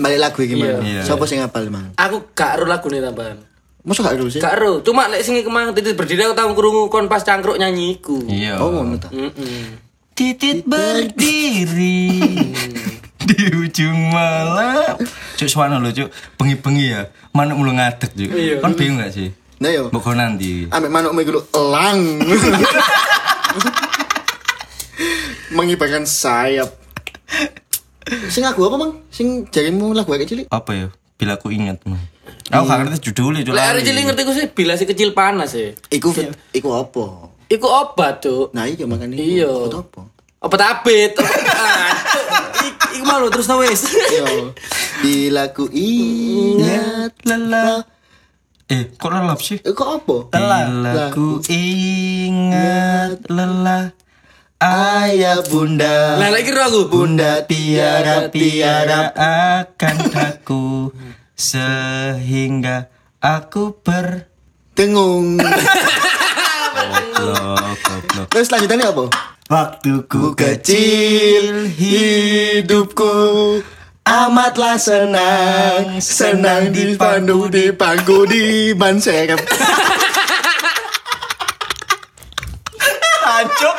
[0.00, 0.80] Balik lagu iki Iya.
[0.80, 1.00] Iya.
[1.04, 1.92] Sopo sing ngapal mang?
[2.00, 3.36] Aku gak lagu nih tambahan.
[3.84, 4.40] Masa gak dulu sih?
[4.40, 4.80] Gak ero.
[4.80, 8.16] Cuma lek sing kemang titik berdiri aku tau krungu kon pas cangkruk nyanyi iku.
[8.24, 8.64] Iya.
[8.64, 9.12] Oh, ngono ta.
[9.12, 9.76] Heeh.
[10.16, 12.00] Titit berdiri
[13.28, 15.04] di ujung malam.
[15.36, 16.08] Cuk suwana lho cuk,
[16.40, 17.12] bengi-bengi ya.
[17.36, 18.30] Manuk mulu ngadeg cuk.
[18.32, 18.64] Iya.
[18.64, 19.28] Kan bingung gak sih?
[19.60, 19.92] Nah yo.
[19.92, 20.64] Mbok nanti.
[20.72, 22.24] Ambek manukmu iku elang.
[25.54, 26.74] Mengibarkan sayap.
[28.28, 28.92] Sing lagu apa, Mang?
[29.08, 30.46] Sing jarimu lagu agak cilik?
[30.50, 30.88] Apa ya?
[31.14, 32.02] Bila aku ingat mah.
[32.44, 33.86] Aku gak ngerti judulnya hari lali.
[33.86, 35.72] cilik ngerti ku sih bila si kecil panas sih.
[35.88, 36.12] Iku
[36.52, 37.32] iku apa?
[37.46, 38.52] Iku obat, Cuk.
[38.52, 39.22] Nah, iya makan iku.
[39.22, 39.48] Iya.
[39.48, 40.00] Obat apa?
[40.42, 41.10] Obat abet.
[41.16, 41.24] Cuk.
[42.60, 43.88] Ik- Iku malu terus no wis.
[43.88, 44.52] Yo.
[45.00, 47.82] Bila ku ingat lelah.
[48.64, 49.58] Eh, kok lelap sih?
[49.58, 50.16] Iku apa?
[50.30, 53.92] Bila ku ingat lelah
[54.62, 56.86] ayah bunda Lah lagi aku.
[56.90, 60.64] Bunda tiada tiada akan aku
[61.34, 64.30] sehingga aku ber
[64.74, 65.38] Dengung.
[67.14, 69.06] goblok goblok Terus lanjutannya apa?
[69.44, 73.60] waktuku kecil hidupku
[74.08, 79.36] amatlah senang senang dipandu di pangku di ban serep
[83.24, 83.76] Hancur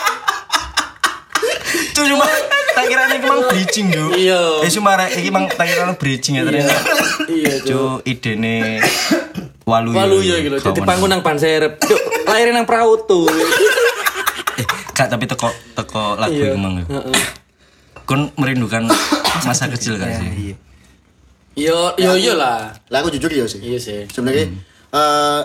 [1.95, 2.27] Cuk cuma
[2.75, 4.05] tak kira ini emang bridging yo.
[4.11, 4.41] Iya.
[4.61, 6.75] Eh cuma iki emang tak kira bridging ya ternyata.
[7.31, 7.71] Iya, Cuk.
[7.71, 8.83] Cuk idene
[9.63, 10.59] walu Walu ya gitu.
[10.59, 11.79] Jadi pangku nang ban serep.
[11.79, 13.31] Cuk, lahir nang perahu tuh.
[14.59, 16.51] Eh, Kak tapi teko teko lagu Iya.
[16.51, 16.73] iki emang.
[16.79, 16.85] yo.
[16.91, 17.23] Heeh.
[18.03, 18.85] Kon merindukan
[19.41, 20.53] masa kecil kan sih?
[21.55, 22.75] Yo yo yo lah.
[22.91, 24.03] lah aku jujur ya sih Iya sih.
[24.11, 24.51] sebenarnya
[24.91, 25.41] eh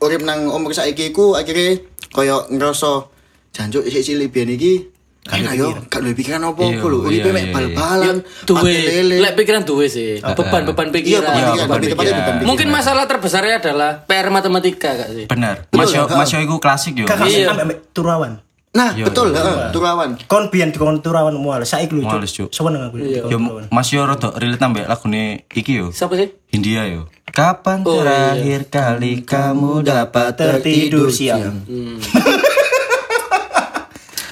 [0.00, 1.76] urip nang umur saiki ku akhirnya
[2.10, 3.04] koyo ngerasa
[3.52, 4.95] jancuk isih cilik biyen iki
[5.26, 8.76] kan ayo gak duwe pikiran Iya, apa-apa lho uripe iya, mek iya, bal-balan Duwe,
[9.18, 10.22] lek pikiran duwe sih.
[10.22, 11.34] Beban-beban iya pikiran.
[11.34, 12.14] Iya, beban lebih pikiran.
[12.14, 15.24] beban pikiran Mungkin masalah terbesarnya adalah PR matematika gak sih?
[15.26, 15.66] Benar.
[15.66, 16.02] Betul, Mas yo.
[16.08, 17.04] Mas yo iku klasik yo.
[17.04, 17.50] kakak Iya.
[17.50, 18.32] ambek ambek turawan.
[18.70, 19.40] nah Iya, betul iya.
[19.40, 22.06] heeh turawan Kon biyen dikon turawan mual, saiki lucu.
[22.06, 22.52] Muales, Cuk.
[22.52, 23.00] Seneng aku.
[23.00, 23.24] Iya.
[23.26, 23.38] Yo.
[23.72, 25.88] Mas yo rada relate ambek lagune iki yo.
[25.90, 26.28] Siapa sih?
[26.52, 27.08] Hindia yo.
[27.26, 31.66] Kapan Oh, terakhir kali kamu dapat tertidur siang.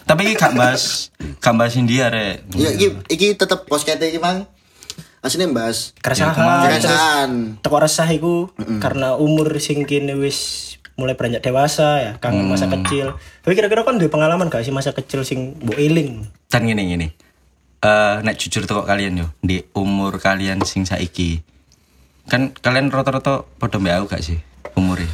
[0.04, 1.08] Tapi gak bahas
[1.40, 2.44] gak bahas Hindia rek.
[2.52, 4.44] Iya, iki iki tetep poskete iki Mang.
[5.24, 6.36] Asline mbas Keresahan.
[6.68, 7.30] keresahan.
[7.64, 13.16] Teko resah iku karena umur sing kini wis mulai beranjak dewasa ya, kangen masa kecil.
[13.40, 16.28] Tapi kira-kira kan duwe pengalaman gak sih masa kecil sing mbok eling?
[16.52, 17.08] Dan gini gini.
[17.80, 21.40] Eh nek jujur teko kalian yo di umur kalian sing saiki.
[22.28, 24.36] Kan kalian rata-rata padha mbek aku gak sih
[24.76, 25.08] umurnya?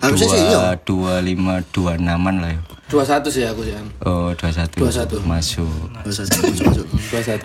[0.00, 0.74] Harusnya sih, iya.
[0.80, 2.62] Dua lima dua enaman lah yo.
[2.90, 3.76] 21 sih aku sih.
[4.02, 4.82] Oh dua satu.
[4.82, 5.22] 21.
[5.22, 5.70] Masuk.
[6.02, 6.86] Masuk masuk masuk.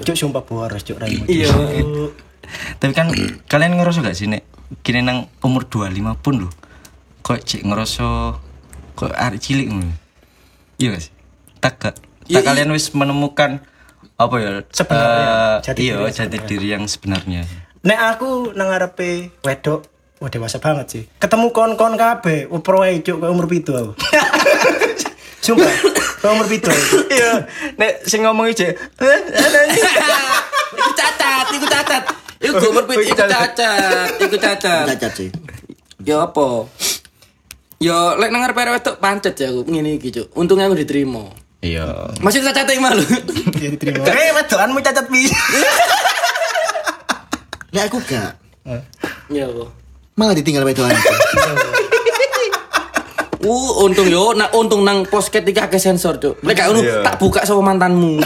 [0.01, 0.07] 21.
[0.07, 1.27] Cuk sumpah boros cuk raimu.
[1.29, 1.51] Iya.
[2.79, 3.13] Tapi kan
[3.49, 4.45] kalian ngerasa gak sih nek
[4.81, 6.49] kini nang umur 25 pun lho.
[7.21, 8.37] Kok cek ngerasa
[8.97, 9.93] kok arek cilik ngono.
[10.81, 11.13] Iya gak sih?
[11.61, 11.95] Tak gak?
[12.25, 13.61] Iya, Tak kalian wis menemukan
[14.17, 14.51] apa ya?
[14.73, 17.41] Sebenarnya, jati iya, diri yang jati diri yang sebenarnya.
[17.85, 19.85] Nek aku nang ngarepe wedok
[20.23, 21.03] Wah dewasa banget sih.
[21.19, 23.91] Ketemu kon-kon kabeh, upro ae cuk koyo umur pitu aku.
[25.45, 25.67] Sumpah,
[26.23, 26.71] koyo umur pitu.
[27.11, 27.43] Iya,
[27.75, 28.71] nek sing ngomong cek
[30.75, 32.03] Iku cacat, iku cacat.
[32.39, 34.85] Iku gue berpikir iku cacat, iku cacat.
[34.95, 35.29] Cacat sih.
[36.07, 36.71] Ya apa?
[37.83, 40.31] Ya lek ngarep arek wedok pancet ya aku ngene iki, Cuk.
[40.31, 41.27] Untungnya aku diterima.
[41.59, 42.15] Iya.
[42.23, 43.03] Masih cacat yang malu.
[43.59, 44.07] Ya diterima.
[44.07, 45.35] Eh, wedokanmu cacat bis.
[47.75, 48.39] Nek aku gak
[49.27, 49.84] Ya apa?
[50.15, 50.95] Malah ditinggal wedoan.
[53.45, 56.41] Uh, untung yo, nak untung nang posket iki akeh sensor, Cuk.
[56.41, 57.05] Lek gak ngono Iya.
[57.05, 58.17] tak buka sama mantanmu.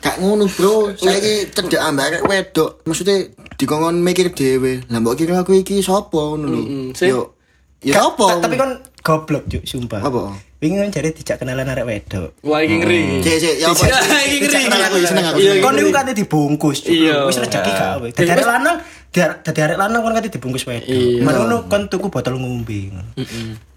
[0.00, 0.94] Gak ngono, Bro.
[0.94, 2.86] Saiki cedek ambek wedok.
[2.86, 3.26] Maksudnya
[3.58, 4.86] dikongkon mikir dhewe.
[4.86, 6.62] Lah mbok kira aku iki sapa ngono lho.
[7.02, 7.34] Yo.
[7.82, 8.38] Ya apa?
[8.38, 10.00] Ta- Tapi kan goblok cuk, sumpah.
[10.00, 10.30] Apa?
[10.60, 12.30] Wingi kan jare dijak kenalan arek wedok.
[12.46, 13.00] Wah, iki ngeri.
[13.20, 13.82] Cek cek ya apa?
[14.38, 15.58] Iki ngeri.
[15.58, 16.86] Kon niku kate dibungkus.
[16.86, 17.26] Iya.
[17.26, 18.08] Wis rejeki gak kowe.
[18.14, 18.76] Dadi lanang,
[19.10, 20.86] dadi arek lanang kon kate dibungkus wedok.
[20.86, 21.22] Iya.
[21.22, 22.94] Mari ngono kon tuku botol ngombe.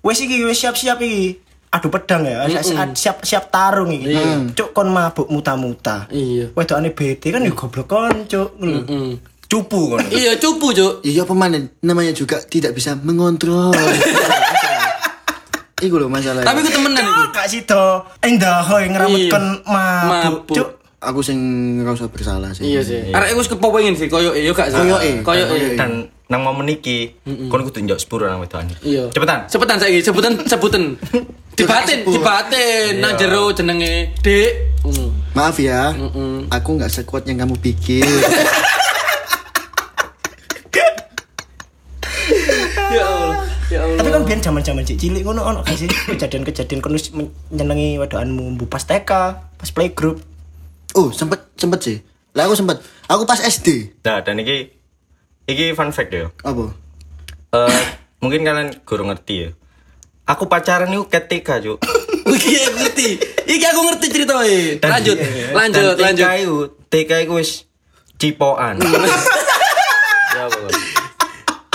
[0.02, 1.42] Wis iki wis siap-siap iki.
[1.74, 2.46] Adu pedang ya,
[2.94, 4.14] siap siap tarung iki.
[4.54, 6.06] Cuk kon mabuk muta-muta.
[6.14, 6.54] Iya.
[6.54, 8.50] Wedokane bete kan ya goblok kon cuk.
[8.62, 8.80] ngono.
[8.86, 9.14] Hmm.
[9.44, 10.02] Cupu kan.
[10.10, 11.06] Iya, cupu, Cuk.
[11.06, 13.70] Iya pemanen namanya juga tidak bisa mengontrol.
[15.84, 16.48] Iku lho masalah.
[16.48, 17.12] Tapi ku temenan iku.
[17.12, 17.84] Cuk, gak sida
[18.24, 19.68] endah hoy ngerametkan Iya.
[19.68, 20.10] mabuk.
[20.10, 20.56] Mabuk.
[20.56, 20.70] Cuk.
[21.04, 21.38] Aku sing
[21.84, 22.72] ngerasa bersalah sih.
[22.72, 23.12] Iya sih.
[23.12, 24.72] Arek wis kepengin sih koyo yo gak.
[24.72, 25.22] Koyoke.
[25.22, 25.76] Koyoke.
[25.76, 27.20] Dan nang momen iki
[27.52, 28.72] kon kudu njok sepuro nang wedokan.
[28.82, 29.12] Iya.
[29.12, 29.46] Cepetan.
[29.52, 30.84] Cepetan saiki, sebutan sebutan.
[31.54, 34.82] Dibatin, dibatin nang jero jenenge Dik.
[34.82, 35.14] Ngono.
[35.38, 35.94] Maaf ya,
[36.50, 38.02] aku nggak sekuat yang kamu pikir.
[42.94, 43.38] Ya Allah.
[43.74, 43.98] Ya Allah.
[43.98, 47.98] Tapi kan biyen zaman-zaman cik cilik ngono ono gak sih kejadian-kejadian kono wis men- nyenengi
[47.98, 49.12] wedokanmu mbu pas TK,
[49.58, 50.22] pas playgroup.
[50.96, 51.98] Oh, sempet sempet sih.
[52.34, 52.82] Lah aku sempet.
[53.10, 54.00] Aku pas SD.
[54.06, 54.74] Nah, dan iki
[55.46, 56.34] iki fun fact ya.
[56.42, 56.74] Apa?
[57.54, 57.84] Eh,
[58.24, 59.50] mungkin kalian guru ngerti ya.
[60.24, 61.84] Aku pacaran itu ketika, Cuk.
[62.34, 63.08] Iki aku ngerti.
[63.44, 64.62] Iki aku ngerti ceritanya.
[64.80, 65.18] Lanjut,
[65.52, 66.24] lanjut, lanjut.
[66.24, 67.52] TK itu, TK itu wis
[68.16, 68.80] cipokan.
[70.36, 70.68] ya apa?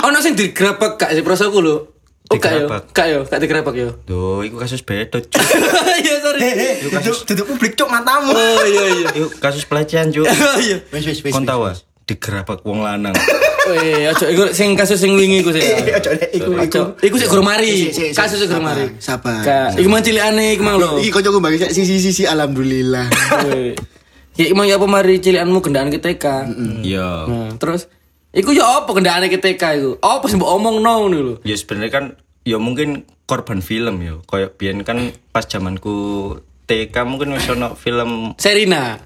[0.09, 1.98] Ono sing digrebek gak sih prosoku lho.
[2.29, 3.89] Oh gak yo, gak yo, gak digrebek yo.
[4.05, 5.41] Duh, itu kasus beda, Cuk.
[6.05, 6.45] Iya sorry.
[6.85, 8.37] Duduk duduk publik cuk matamu.
[8.37, 9.07] Oh iya iya.
[9.17, 10.29] Itu kasus pelecehan, Cuk.
[10.29, 10.77] Oh iya.
[10.93, 11.33] Wes wes wes.
[11.33, 11.57] Kon wes.
[11.57, 11.73] ah,
[12.05, 13.17] digerabak wong lanang.
[13.69, 15.61] Weh, aja iku sing kasus sing wingi iku sih.
[15.61, 16.61] Ojo nek iku iku.
[16.65, 17.93] Aja, iku sik guru mari.
[18.17, 18.97] Kasus sik guru mari.
[18.97, 19.45] sabar.
[19.77, 20.97] Iku mang cilikane iku mang lho.
[20.97, 23.13] Iki kancaku bagi sisi sisi alhamdulillah.
[24.39, 26.25] Ya emang ya apa mari cilikanmu kendaan ke TK.
[26.81, 27.29] Iya.
[27.29, 27.91] Nah, terus
[28.29, 29.91] iku ya apa kendaan ke TK iku?
[30.01, 31.33] Apa sih mbok omong no lho.
[31.41, 32.05] Ya sebenarnya kan
[32.45, 34.21] ya mungkin korban film ya.
[34.25, 36.37] Kayak biyen kan pas zamanku
[36.69, 39.01] TK mungkin wis ono film Serina.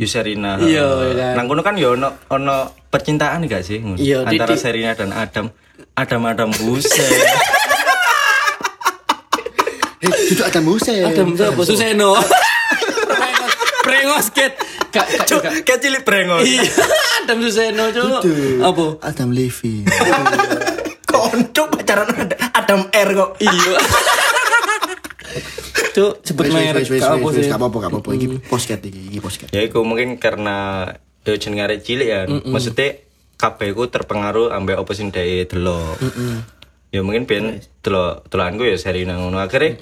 [0.00, 0.56] Yuserina.
[0.58, 1.32] Iya, iya kan.
[1.36, 3.78] Nang kono kan ya ono ono percintaan gak sih?
[4.00, 4.64] Iya, Antara titik.
[4.64, 5.52] Serina dan Adam.
[5.92, 7.12] Adam Adam Buset.
[10.02, 10.94] Eh, duduk ada muse.
[10.98, 11.62] Adam siapa?
[11.62, 12.18] Suseno.
[13.06, 13.54] Prengos,
[13.86, 14.58] prengos ket.
[14.92, 16.44] Gak gak Cuk, kayak cilik brengos.
[16.44, 16.68] Iya,
[17.24, 18.20] Adam Suseno cuk.
[18.60, 18.84] Apa?
[19.08, 19.88] Adam Levy.
[21.12, 23.30] Koncuk pacaran ada Adam R kok.
[23.40, 23.72] Iya.
[25.96, 27.44] Cuk, sebut merek gak apa wes, sih.
[27.44, 28.08] wes, gak apa-apa gak apa-apa.
[28.16, 29.48] Iki posket iki, iki posket.
[29.48, 30.88] ya itu mungkin karena
[31.24, 32.28] ya jeneng arek cilik ya.
[32.28, 33.00] Maksudnya
[33.40, 35.96] kabeh ku terpengaruh ambek apa sing dhek delok.
[36.92, 39.40] Ya mungkin ben delok delokanku ya Serina ngono.
[39.40, 39.80] Akhirnya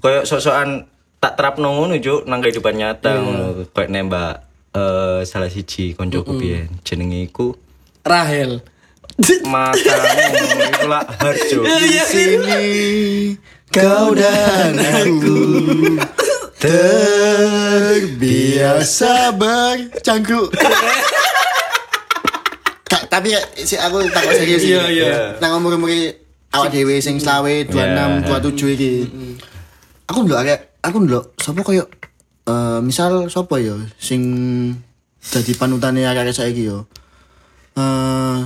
[0.00, 0.88] koyo sok-sokan
[1.20, 3.68] tak terapno ngono juk nang kehidupan nyata ngono.
[3.72, 7.54] Kayak nembak eh salah siji koncoku biyen jenenge iku
[8.06, 8.62] Rahel.
[9.44, 11.60] matamu iku lah harjo.
[11.60, 12.64] Iya Sini
[13.68, 15.36] kau dan aku
[18.00, 20.48] terbiasa bercangkruk.
[22.86, 24.96] Kak, tapi ya, si aku takut serius Iya, iki.
[24.98, 25.36] iya.
[25.38, 25.92] Nang umur-umur
[26.50, 28.92] awak dhewe sing selawe 26, 27 iki.
[30.08, 30.42] Aku ndelok
[30.80, 31.84] aku ndelok sapa koyo
[32.48, 34.22] eh misal sapa ya sing
[35.20, 36.88] dadi panutane arek saiki yo.
[37.76, 38.38] Eh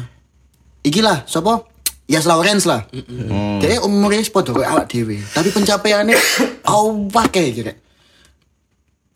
[0.85, 1.65] iki lah sapa?
[2.05, 2.85] Yas Lawrence lah.
[3.65, 6.13] Dia umurnya sepodo kayak awak dewe, tapi pencapaiannya
[6.77, 7.73] awak kayak gitu.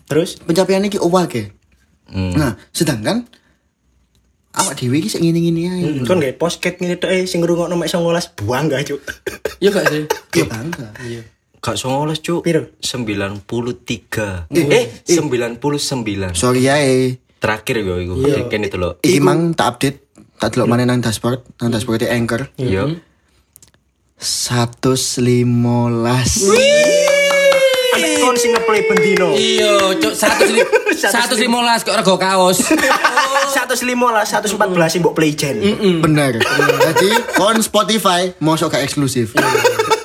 [0.08, 1.52] Terus Pencapaiannya ki awak kayak.
[2.08, 2.32] Hmm.
[2.32, 3.28] Nah, sedangkan
[4.56, 5.84] awak dewe ki sing ngene-ngene ae.
[6.08, 9.00] kon gak posket ngene tok eh sing ngrungokno mek 19 buang gak cuk.
[9.60, 10.02] Iya gak sih?
[10.32, 10.88] Ya bangga.
[11.68, 12.40] Gak 19 cuk.
[12.48, 12.72] Piro?
[12.80, 14.48] 93.
[14.56, 16.32] Eh, 99.
[16.32, 17.20] Sorry ya eh.
[17.36, 18.14] Terakhir yo iku.
[18.48, 18.96] Kene itu loh.
[19.04, 19.98] Iki mang tak update,
[20.40, 22.48] tak delok mana nang dashboard, nang dashboard Anchor.
[22.56, 22.96] Iya.
[24.16, 25.44] 115.
[27.94, 29.36] Anek kon sing ngeplay bendino.
[29.36, 32.64] Iya, cuk 115 kok rego kaos.
[33.54, 35.60] 115 114 sing mbok play gen.
[36.00, 36.40] Bener.
[36.40, 37.10] Jadi
[37.44, 39.36] on Spotify mosok gak eksklusif.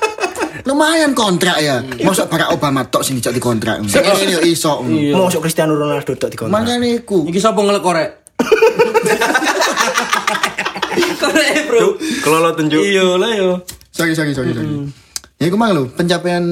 [0.64, 1.84] Lumayan kontrak ya.
[2.02, 3.84] Mosok Barack Obama tok sing dicok di kontrak.
[3.84, 4.80] Ini yo iso.
[5.12, 6.56] Mosok Cristiano Ronaldo tok dikontrak.
[6.56, 7.28] Makanya iku.
[7.28, 8.10] Iki sapa ngelek korek?
[11.20, 12.00] korek, Bro.
[12.24, 12.80] Kelolo tunjuk.
[12.80, 13.50] Iya lah yo.
[13.92, 14.88] Sorry, sorry, sorry, sorry.
[15.36, 16.42] Ya iku mang lho, pencapaian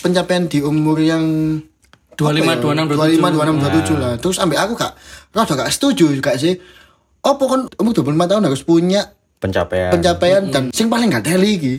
[0.00, 1.22] pencapaian di umur yang
[2.16, 4.12] 25, 26, 25 26 27 lah.
[4.16, 4.96] Terus ambek aku kak,
[5.36, 6.56] rada gak setuju juga sih.
[7.20, 9.02] Apa kon umur 25 tahun harus punya
[9.36, 9.92] Pencapaian.
[9.92, 11.74] pencapaian dan sing paling gak teli iki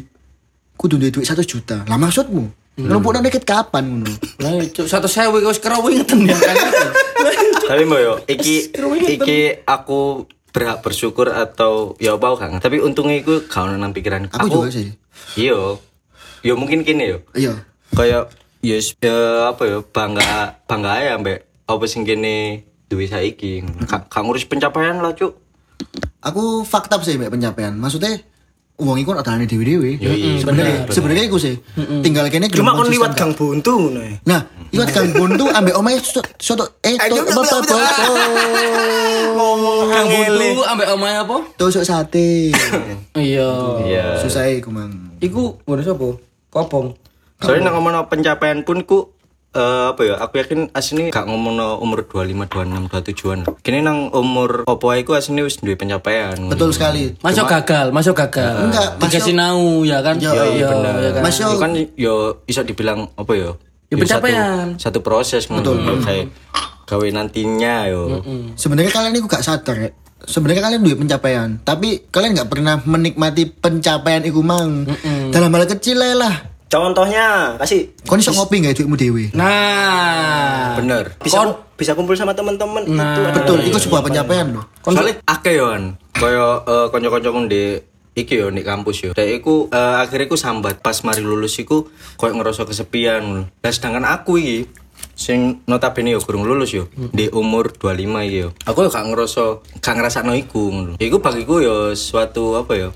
[0.77, 1.83] kudu duwe duit 1 juta.
[1.89, 2.67] Lah maksudmu?
[2.77, 4.13] Numpukno dikit kapan ngono?
[4.37, 6.55] Lah cuk 100.000 wis kerawingeten ya kan.
[7.67, 8.69] Tapi mbak yo, iki
[9.09, 12.61] iki aku berhak bersyukur atau ya apa kan.
[12.61, 14.93] Tapi untungnya iku gak ono nang pikiran Aku juga sih.
[15.33, 15.81] Iya.
[16.45, 17.25] Yo mungkin kini yo.
[17.33, 17.65] Iya.
[17.97, 18.29] Kayak
[18.61, 23.65] yes, ya apa ya bangga bangga ya mbak apa sing kene duwe saiki.
[23.89, 25.33] Gak ngurus pencapaian lah, Cuk.
[26.21, 27.73] Aku fakta sih mbak pencapaian.
[27.73, 28.21] Maksudnya
[28.77, 29.97] uang iku ada dewi-dewi.
[29.97, 31.57] Yoi, Sebenarnya sebenarnya iku sih.
[32.05, 34.13] Tinggal kene Cuma kon liwat gang buntu ngono ya.
[34.29, 38.13] Nah, iwat kang buntu ambek omae soto soto eh to apa apa apa
[39.33, 41.37] Ngomong Kang Buntu ambek omahe apa?
[41.57, 42.53] tusuk sate.
[43.17, 43.49] Iya.
[43.81, 44.05] Iya.
[44.21, 45.17] Susah iku mang.
[45.17, 46.07] Iku ngene sapa?
[46.53, 46.93] Kopong.
[47.41, 49.16] Soalnya nang ngomongno pencapaian pun ku
[49.49, 54.63] eh, apa ya aku yakin asini gak ngomongno umur 25 26 27an kini nang umur
[54.63, 57.15] opo ae ku asini wis duwe pencapaian Betul sekali.
[57.19, 58.53] Masuk gagal, masuk gagal.
[58.65, 60.15] Enggak, Dikasih nau ya kan?
[60.17, 61.21] Yo, Iya, bener ya kan?
[61.21, 63.51] Mas, yo- Yo kan yo iso dibilang apa ya
[63.87, 64.75] Ya, Yo pencapaian.
[64.75, 66.27] satu, satu proses betul kayak
[66.83, 68.19] gawe nantinya yo
[68.53, 69.91] Sebenarnya kalian itu gak sadar ya.
[70.19, 74.83] Sebenarnya kalian duwe pencapaian, tapi kalian nggak pernah menikmati pencapaian iku mang.
[75.29, 76.56] Dalam hal kecil lah.
[76.67, 79.23] Contohnya kasih Kon iso ngopi gak duitmu dewe?
[79.31, 81.39] Nah, bener bisa
[81.73, 83.15] bisa kumpul sama teman-teman Nah.
[83.15, 84.65] itu Betul, itu sebuah pencapaian loh.
[84.83, 87.63] soalnya akeh yo kan kaya uh, kanca-kancaku di
[88.13, 91.85] iki yo di kampus yo Dek iku eh, akhirnya iku sambat pas mari lulus iku
[92.15, 93.45] koyo ngerasa kesepian.
[93.53, 94.65] Lah sedangkan aku iki
[95.13, 97.93] sing notabene yo kurang lulus yo di umur 25
[98.25, 98.49] iki yo.
[98.65, 99.43] Aku yo gak ngerasa
[99.77, 100.91] gak ngrasakno iku ngono.
[100.97, 102.89] Iku bagiku yo suatu apa yo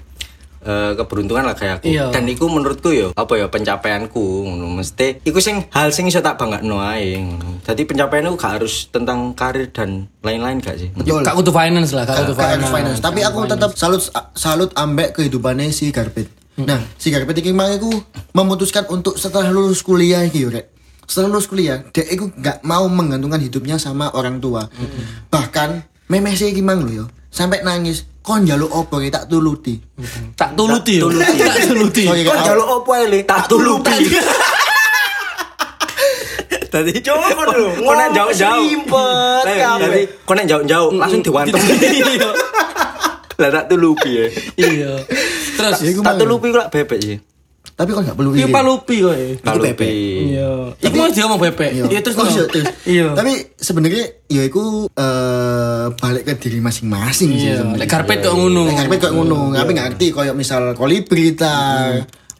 [0.61, 2.09] eh, keberuntungan lah kayak aku Iya.
[2.09, 6.35] dan iku menurutku yo apa ya pencapaianku ngono mesti iku sing hal sing iso tak
[6.35, 7.61] banggakno ae ngono.
[7.61, 10.89] Jadi pencapaian itu gak harus tentang karir dan lain-lain gak sih?
[10.91, 11.21] Betul.
[11.21, 12.71] Kak kudu finance lah, kak kudu Kayak finance.
[12.71, 12.99] finance.
[12.99, 14.01] Tapi aku tetap salut
[14.33, 16.29] salut ambek kehidupannya si Garpit.
[16.57, 17.89] Nah, si Garpit iki mang iku
[18.31, 20.67] memutuskan untuk setelah lulus kuliah iki yo, Rek.
[21.03, 24.67] Setelah lulus kuliah, dia iku nggak mau menggantungkan hidupnya sama orang tua.
[25.27, 25.69] Bahkan
[26.07, 28.05] memeh si iki mang lho yo, sampai nangis.
[28.21, 29.81] Kon njaluk opo iki tak tuluti.
[30.35, 31.09] Tak tuluti yo.
[31.09, 32.05] Tak tuluti.
[32.05, 32.45] Sorry, Kok Kak.
[32.45, 33.19] jaluk opo Le?
[33.23, 33.97] tak tulupi
[36.69, 38.63] Tadi coba kon lho Kau nak jauh-jauh.
[38.63, 39.43] simpet.
[39.43, 41.57] Tadi kau nak jauh-jauh langsung diwantem.
[41.81, 42.29] Iya.
[43.41, 44.25] Lah tak tulupi ya.
[44.55, 44.91] Iya.
[45.57, 47.17] Terus Tak tulupi kok bebek sih.
[47.81, 49.21] Tapi kon nggak perlu Iya palupi kowe.
[49.41, 49.89] Tak bebek.
[49.89, 50.49] Iya.
[50.85, 51.69] Iku mau dia ngomong bebek.
[51.73, 51.83] Iya.
[51.89, 52.65] Iya terus Oh, iya, terus.
[52.85, 53.07] Iya.
[53.17, 57.65] Tapi sebenarnya ya iku eh, balik ke diri masing-masing sih Iya.
[57.65, 57.81] sebenarnya.
[57.81, 58.69] Lek karpet kok ngono.
[58.69, 61.89] Nek karpet kok ngono, tapi nggak ngerti koyo misal kolibri ta.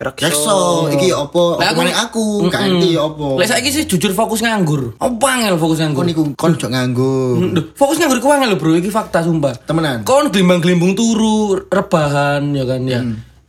[0.02, 0.90] Rekso.
[0.94, 1.62] Iki opo?
[1.62, 3.38] Apa meneh aku, gak ngerti opo.
[3.38, 4.98] Lek saiki sih jujur fokus nganggur.
[4.98, 6.06] Apa angel fokus nganggur?
[6.06, 7.38] Kon iku kon jok nganggur.
[7.54, 8.78] Duh, fokus nganggur ku angel lho, Bro.
[8.82, 9.58] Iki fakta sumpah.
[9.62, 10.02] Temenan.
[10.02, 13.02] Kon glimbang-glimbung turu, rebahan ya kan ya.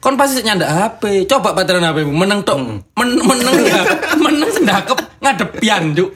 [0.02, 1.30] Kon pasti nyandak HP.
[1.30, 2.58] Coba pateran HP mu meneng tok.
[2.98, 3.86] Men meneng ya.
[4.24, 6.10] meneng sendakep ngadepian, Cuk.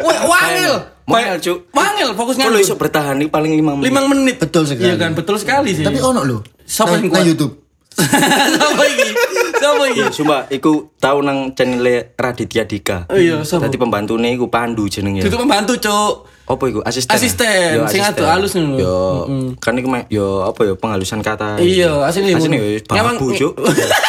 [0.00, 0.74] Wah, wangel.
[1.04, 1.68] Wangel, Cuk.
[1.76, 2.64] Wangel fokus Kau nganggur.
[2.64, 3.92] iso bertahan nih paling lima menit.
[3.92, 4.36] 5 menit.
[4.40, 4.88] Betul sekali.
[4.88, 5.84] Iya kan, betul sekali sih.
[5.84, 6.40] Tapi ono lho.
[6.64, 7.24] Yang nang kuat?
[7.28, 7.52] YouTube.
[8.56, 9.10] Siapa iki?
[9.60, 10.00] Siapa iki?
[10.00, 13.04] Iya, Sumpah, iku tahu nang channel Raditya Dika.
[13.12, 13.68] Oh iya, siapa?
[13.68, 15.20] Tadi pembantune iku Pandu jenenge.
[15.20, 16.29] Itu pembantu, Cuk.
[16.50, 16.80] Apa iku?
[16.82, 17.14] Asisten.
[17.14, 18.74] Asisten, Yo, sing adu halus ngono.
[18.74, 18.96] Yo,
[19.62, 21.62] kan iku yo apa yo penghalusan kata.
[21.62, 23.54] Iya, asline Asline yo babu, Cuk.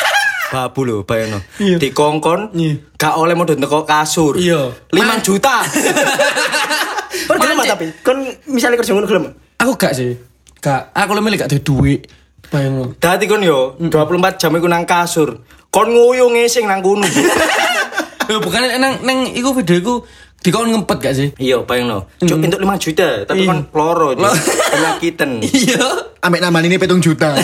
[0.52, 1.40] babu lho, bayangno.
[1.62, 1.78] Iya.
[1.80, 2.74] Dikongkon, Iya.
[2.98, 4.36] gak oleh modal teko kasur.
[4.36, 4.74] Iya.
[4.90, 5.64] 5 juta.
[7.28, 8.18] Kon gelem tapi kon
[8.50, 9.26] misalnya kerja ngono gelem.
[9.60, 10.16] Aku gak sih.
[10.60, 10.92] Gak.
[10.96, 12.08] Aku lebih gak ada duit.
[12.52, 12.86] Bayang lo.
[13.00, 15.44] Dadi kon yo 24 jam iku nang kasur.
[15.72, 17.08] Kon nguyuh ngising nang kono.
[18.44, 19.96] Bukan nang nang iku video iku
[20.42, 21.30] dikon ngempet gak sih?
[21.38, 22.10] Iya, bayangno.
[22.18, 23.48] Cuk entuk 5 juta, tapi Iya.
[23.48, 24.26] kon loro Cuk.
[24.68, 25.32] penyakitan.
[25.62, 25.86] Iya.
[26.20, 27.38] Ambek nama ini petung juta.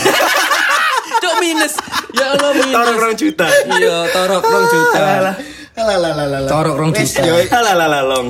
[1.24, 1.74] Cok minus.
[2.12, 2.74] Ya Allah minus.
[2.74, 3.46] Torok 2 juta.
[3.72, 5.02] Iya, torok rong juta.
[5.78, 6.48] Alalalalala.
[6.50, 7.22] Torok rong juta.
[7.22, 7.36] yo.
[7.48, 8.28] Halalala long.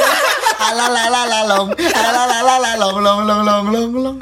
[0.70, 1.66] Alalalalong.
[1.76, 4.16] Alalalalong long long long long long.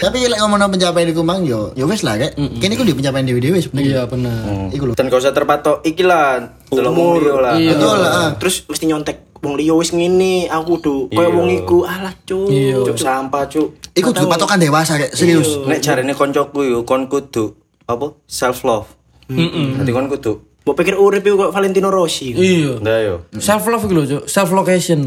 [0.00, 2.32] Tapi lek ngomong pencapaian iku mang yo, yo wes lah rek.
[2.32, 3.92] Kene iku di pencapaian dewe-dewe sebenarnya.
[3.92, 4.72] Iya benar.
[4.72, 4.94] Iku lho.
[4.96, 6.59] Dan gak usah terpatok iki lah.
[6.70, 7.20] Umur.
[7.36, 7.54] lah.
[7.54, 7.74] Iya.
[7.74, 8.30] Betul lah.
[8.36, 11.34] Terus mesti nyontek wong liya wis ngene, aku kudu koyo Iya.
[11.34, 11.78] wong iku.
[11.82, 12.46] Alah, cuk.
[12.46, 12.76] Iya.
[12.82, 13.68] Cuk sampah, cuk.
[13.92, 15.58] Iku kudu patokan dewasa rek, serius.
[15.64, 18.14] Nek jarene koncoku yo kon kudu apa?
[18.24, 18.86] Self love.
[19.26, 19.76] Heeh.
[19.76, 20.32] Dadi kon kudu.
[20.60, 22.30] Mbok pikir urip iku kok Valentino Rossi.
[22.30, 22.78] Iya.
[22.78, 23.14] Ndak yo.
[23.36, 24.24] Self love iku lho, Cok.
[24.24, 25.00] Self location.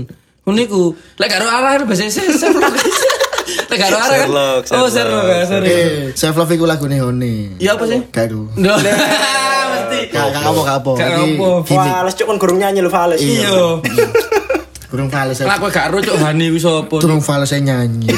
[0.43, 0.81] Ngono iku.
[1.15, 2.82] Lek karo arah bahasa self location.
[3.65, 4.19] Karo arah kan.
[4.19, 5.23] Sherlock, Oh, Sherlock.
[5.25, 5.67] Sherlock, sorry.
[5.69, 7.33] Eh, self love iku lagune Hone.
[7.57, 7.99] Iya apa sih?
[8.09, 8.49] Garu.
[8.53, 8.77] Nggak.
[9.73, 9.99] Mesti.
[10.09, 10.91] Gak gak apa gak apa.
[10.95, 11.49] Gak apa.
[11.65, 13.19] Fales cuk kon gurung nyanyi lho Fales.
[13.19, 13.81] Iya.
[14.93, 15.41] Kurang fales.
[15.41, 16.95] Lah kowe gak ero Cok Hani ku sapa?
[16.97, 18.13] Turun fales nyanyi.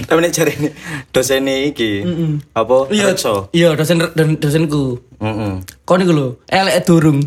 [0.00, 0.68] Tapi nek jarene
[1.14, 2.02] dosene iki
[2.50, 2.90] apa?
[2.90, 3.46] Iya, Rekso.
[3.54, 4.98] iya dosen dan dosenku.
[5.22, 5.62] Heeh.
[5.86, 7.22] Kon iku lho, elek durung.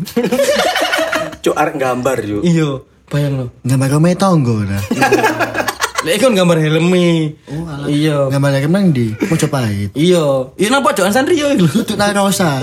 [1.40, 2.38] Cuk arek gambar yo.
[2.44, 3.46] Iya, bayang lo.
[3.62, 4.82] Gambar kome tonggo dah.
[6.02, 7.32] Lek iku gambar helmi.
[7.86, 8.26] Iya.
[8.28, 9.94] Gambar lagi mang di Mojopahit.
[9.94, 10.50] Iya.
[10.58, 11.70] Iya napa Jokan Sanrio iku lho.
[11.80, 12.58] Tutuk Narosa.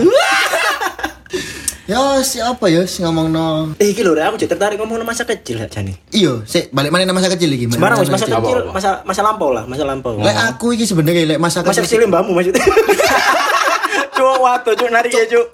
[1.89, 3.73] Yo, siapa yo si ngomong no.
[3.75, 5.99] Eh iki lho aku jadi tertarik ngomong masa kecil gak jane.
[6.11, 7.67] Iyo, si balik mana masa kecil lagi.
[7.67, 8.39] Sembarang wis masa kecil.
[8.39, 10.15] kecil, masa masa lampau lah, masa lampau.
[10.19, 12.03] Lek aku iki sebenarnya lek masa Masa kecil.
[12.03, 12.63] kecil mbakmu maksudnya.
[14.15, 15.45] Cuk waduh cuk narik ya cuk.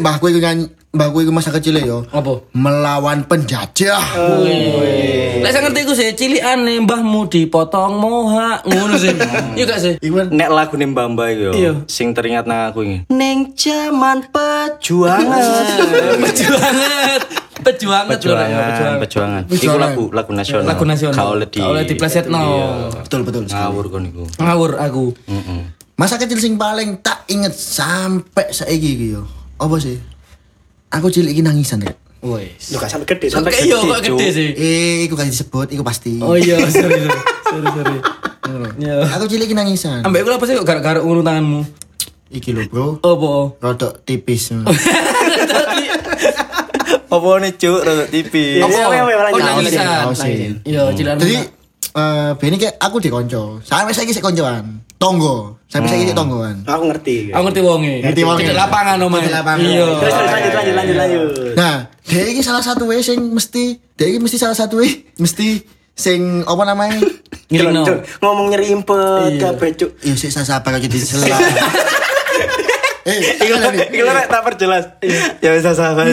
[0.00, 2.06] Mbahku iku nyanyi mbakku iku masa kecil yo.
[2.08, 2.46] Apa?
[2.50, 3.98] Melawan penjajah.
[5.36, 9.10] Lek saya ngerti iku sih cilikane mbahmu dipotong moha ngono sih.
[9.58, 9.92] Iya gak sih?
[9.98, 11.72] Iku kan Nek lagu nih Mbak Mbak yo, Iya.
[11.86, 13.06] sing teringat nang aku ini.
[13.08, 15.42] Neng zaman perjuangan.
[16.24, 17.20] Pejuangan.
[17.64, 19.42] Pejuangan perjuangan, perjuangan.
[19.44, 19.80] Iku Perjuangan.
[19.80, 20.66] lagu lagu nasional.
[20.66, 21.16] Lagu nasional.
[21.16, 22.38] Kau oleh di Kau oleh diplesetno.
[22.38, 22.66] Iya.
[23.00, 23.42] betul betul.
[23.46, 24.24] Ngawur kon iku.
[24.36, 25.04] Ngawur aku.
[25.24, 25.60] Heeh.
[25.94, 29.22] Masa kecil sing paling tak inget sampai saiki iki yo.
[29.56, 29.96] Apa sih?
[30.94, 31.98] Aku cilik iki nangisan rek.
[32.24, 32.72] Wes.
[32.72, 34.48] Lu gak sampai gede, sampai Oke, iya kok gede sih.
[34.56, 36.16] Eh, iku kan disebut, iku pasti.
[36.24, 37.20] Oh iya, sorry sorry.
[37.44, 37.98] Sorry sorry.
[38.80, 38.96] Iya.
[39.18, 40.00] Aku cilik iki nangisan.
[40.06, 41.60] Ambek aku apa sih kok gara-gara tanganmu?
[42.32, 42.86] Iki lho, Bro.
[43.04, 43.30] Apa?
[43.60, 44.50] Rodok tipis.
[47.14, 48.58] Apa nih cuk rada tipis.
[48.58, 48.74] Apa?
[48.74, 49.86] iya, iya, Oh nangisan.
[50.66, 51.14] Iya, cilan.
[51.20, 51.36] Jadi
[51.92, 53.60] eh Beni kayak aku dikonco.
[53.60, 54.80] Sampai saiki sik koncoan.
[54.96, 55.60] Tonggo.
[55.68, 56.64] Sampai saiki sik tonggoan.
[56.64, 57.34] Aku ngerti.
[57.34, 57.94] Aku ngerti wonge.
[58.00, 58.46] Ngerti wonge.
[58.46, 59.18] Cedek lapangan omah.
[59.20, 59.60] Cedek lapangan.
[59.60, 59.86] Iya.
[60.00, 61.28] Terus terus lanjut lanjut lanjut lanjut.
[61.58, 61.74] Nah,
[62.08, 65.60] dia ini salah satu we sing mesti, dia ini mesti salah satu we mesti
[65.92, 66.98] sing apa namanya?
[67.52, 67.82] Ngirino.
[67.84, 69.90] Cuk, Ngomong nyeri impet kabeh cuk.
[70.00, 71.38] Iya, sik sabar kok jadi selah.
[73.04, 73.60] Eh, Iku
[74.00, 74.96] iku rek tak perjelas.
[75.44, 76.08] Ya bisa sabar.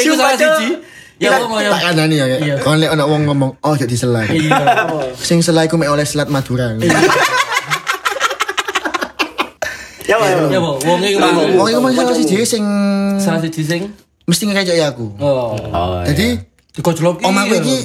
[0.00, 0.80] Iku salah siji.
[1.22, 1.70] Ya wong ya.
[1.70, 2.26] tak kandani ya.
[2.26, 2.54] Iya.
[2.58, 4.58] Kon lek ana wong ngomong, "Oh, jadi selah." Iya.
[5.28, 6.74] Sing selah iku mek oleh selat Madura.
[10.02, 10.34] Ya wae.
[10.50, 11.62] Ya wong mau.
[11.62, 12.64] Wong mesti salah siji sing
[13.22, 13.82] Salah siji sing
[14.26, 15.06] mesti ngekeki aku.
[15.22, 15.54] Oh.
[15.54, 16.02] Oh.
[16.02, 17.22] Jadi Dikojloki.
[17.22, 17.76] omahku iki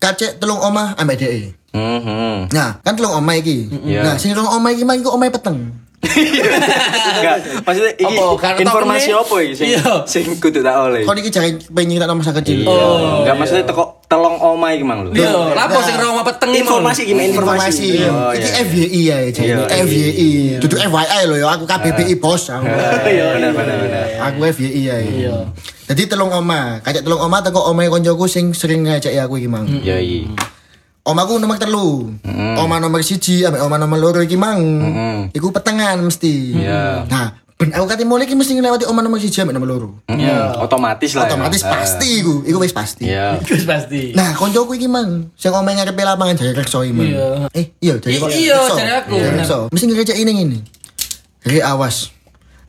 [0.00, 1.52] kacek telung omah ambek dhek.
[1.70, 2.36] Heeh.
[2.50, 3.70] Nah, kan telung omah iki.
[3.86, 4.02] Iya.
[4.02, 5.70] Nah, sing telung omah iki mah iku omah peteng.
[6.00, 8.14] Enggak, maksudnya iki?
[8.40, 9.92] Karena informasi apa iki sing Iya.
[10.08, 11.04] sing kudu tak oleh.
[11.04, 12.64] Kon iki jangan pengen nyeritakno masa kecil.
[12.64, 13.20] Oh.
[13.20, 15.12] Enggak maksudnya teko telong oma iki mang lho.
[15.12, 16.64] Iya, lapo sing rong peteng iki?
[16.64, 17.88] Informasi gimana informasi.
[18.08, 18.62] Oh, Iki iya.
[18.64, 20.30] FYI ya, Iya, FYI.
[20.64, 22.42] Duduk FYI lho ya, aku KBBI bos.
[22.48, 22.64] Aku.
[23.06, 24.04] Benar benar benar.
[24.32, 24.96] Aku FYI ya.
[24.98, 25.34] Iya.
[25.90, 29.66] Jadi telung oma, kacek telung oma teko omahe koncoku sing sering ngajak aku iki mang.
[29.84, 30.24] Ya iya.
[31.10, 32.14] Omaku nomor telu,
[32.54, 34.62] oma nomor siji, ambek oma nomor loro iki mang.
[35.34, 36.54] Iku petengan mesti.
[36.54, 37.02] Iya.
[37.10, 39.88] Nah, ben aku kate mulai iki mesti ngelewati oma nomor siji ambek nomor loro.
[40.06, 41.26] Iya, otomatis lah.
[41.26, 41.34] ya.
[41.34, 43.10] Otomatis Eh, pasti iku, iku wis pasti.
[43.10, 43.42] Iya.
[43.50, 44.14] Wis pasti.
[44.14, 47.10] Nah, koncoku iki mang, sing omahe ngarepe lapangan jaya rekso iki mang.
[47.10, 47.26] Iya.
[47.58, 48.06] Eh, iya kok.
[48.30, 49.58] Iya, jaya aku, rekso.
[49.74, 50.58] Mesti ngecek ini ngene.
[51.42, 52.14] Hei awas.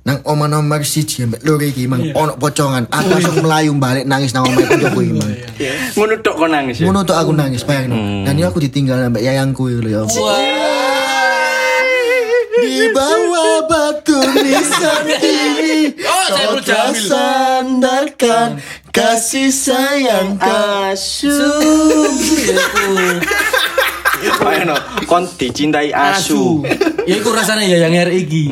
[0.01, 2.89] Nang oma nomor siji ambek loro iki mang ono pocongan.
[2.89, 5.29] Aku langsung melayu balik nangis nang omahe koncoku iki mang.
[5.93, 6.89] Ngono tok kok nangis ya.
[6.89, 8.25] Ngono tuh aku nangis bayangin.
[8.25, 10.01] Dan ini aku ditinggal ambek yayangku lho ya.
[12.61, 17.01] Di bawah batu nisan ini Oh, saya Kau perlu jamil.
[17.09, 18.49] sandarkan
[18.93, 21.29] kasih sayang Asu.
[24.61, 26.61] No, kon dicintai asu.
[27.03, 28.47] Ya iku rasane ya yang hari iki.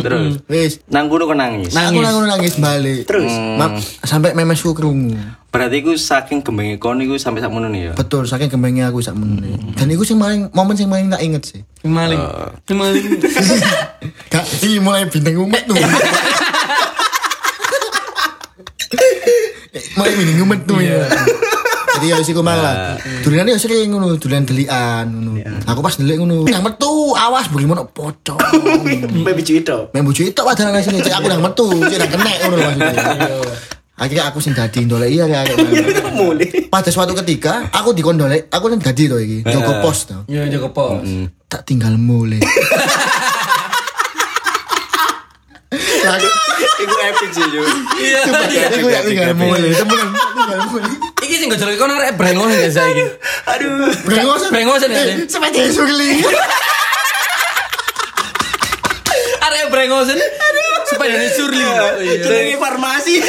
[0.00, 1.74] Terus Wis nang kono kok nangis.
[1.74, 3.32] Aku nangis nangis balik Terus?
[3.58, 5.18] Ma- Sampai memesku kerungu
[5.52, 7.92] Berarti iku saking gembenge kon iku sampai sakmono nih ya.
[7.92, 9.60] Betul, saking gembengnya aku sak menit.
[9.76, 11.60] Dan itu sing paling momen sing paling tak inget sih.
[11.84, 12.16] Maling.
[12.72, 13.20] Maling.
[14.32, 15.76] Kak, ini mulai bintang umat tuh.
[20.00, 21.04] mulai bintang umat tuh ya.
[22.02, 22.98] Jadi ya sih malah.
[23.22, 25.38] Durian ya sering ngono, durian delian ngono.
[25.70, 26.50] Aku pas delik ngono.
[26.50, 28.42] Nang metu, awas bagi mana pocong.
[29.22, 29.78] Mbak biji itu.
[29.94, 32.90] Main bojo itu padahal nang sini, cek aku nang metu, cek nang kenek ngono maksudnya.
[34.02, 35.54] Akhirnya aku sing dadi ndolek iya kayak
[36.18, 36.66] Mulai.
[36.66, 40.26] Pada suatu ketika aku dikondolek, aku kan dadi to iki, jaga pos to.
[40.26, 41.06] Ya jaga pos.
[41.46, 42.42] Tak tinggal mulai.
[46.02, 46.26] Lagi
[46.62, 47.62] Iku epic sih yo.
[47.98, 48.20] Iya.
[48.78, 50.92] Iku ya tinggal mulai, temenan tinggal mulai.
[51.22, 53.04] Iki sing gojol kon arek brengos ya saiki.
[53.46, 53.90] Aduh.
[54.06, 55.02] Brengosan, Brengosan ya?
[55.26, 56.10] Sepeda surli.
[59.42, 60.18] Arek brengosen.
[60.86, 61.62] Supaya ini surli.
[62.22, 63.22] Jenenge farmasi.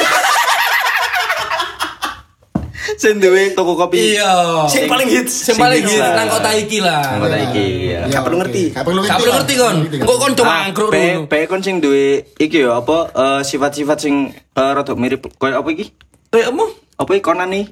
[2.98, 4.16] Sing duwe toko kopi.
[4.16, 4.32] Iya.
[4.68, 5.34] Sing paling hits.
[5.34, 7.18] Sing paling hits nang kota iki lah.
[7.18, 8.00] Kota iki ya.
[8.06, 8.64] Ya, Gak perlu ngerti.
[8.72, 9.54] Gak perlu ngerti.
[9.56, 9.78] Kon.
[9.90, 11.22] Engko kon cuma angkruk Pe, dulu.
[11.28, 15.70] pe kon sing duwe iki yo apa eh, sifat-sifat sing eh, rada mirip koyo apa
[15.70, 15.90] iki?
[16.30, 16.66] Kayak apa?
[16.94, 17.66] Apa iki Conan nih?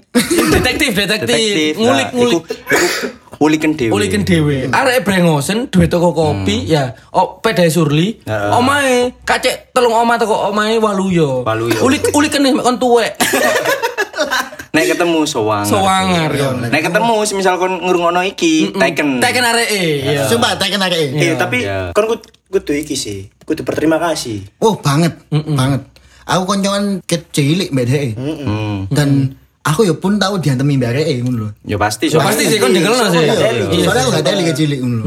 [0.52, 1.78] Detektif, detektif.
[1.78, 2.42] Ngulik, Nah, ngulik.
[2.42, 3.10] iku
[3.42, 3.90] Uliken dhewe.
[3.90, 4.70] Uliken dhewe.
[4.70, 6.94] Arek brengosen duwe toko kopi ya.
[7.10, 8.22] Oh, pedae surli.
[8.30, 11.42] Omahe kacek telung omah toko omahe Waluyo.
[11.42, 11.82] Waluyo.
[11.82, 13.18] Ulik uliken nih mek kon tuwek.
[14.72, 15.68] Nek ketemu sowangar.
[15.68, 16.58] Sowangar kon.
[16.64, 19.20] Nek ketemu misal kon ngrungokno iki, Taken.
[19.20, 19.84] Teken areke.
[20.00, 20.24] Iya.
[20.32, 21.92] Sumpah, tak kena kayak Eh tapi Iya.
[21.92, 23.28] kan kudu iki sih.
[23.44, 24.48] Kudu berterima kasih.
[24.64, 25.84] Oh, banget, banget.
[26.24, 28.08] Aku koncongan kecilik mbak dhek.
[28.16, 28.88] Hmm.
[28.88, 31.50] Dan aku ya pun tahu diantemi bareke ngono lho.
[31.66, 32.10] Ya pasti.
[32.10, 33.22] Ya pasti sih kan dikenal sih.
[33.22, 35.06] Iya, soalnya aku gak teli kecilik ngono lho.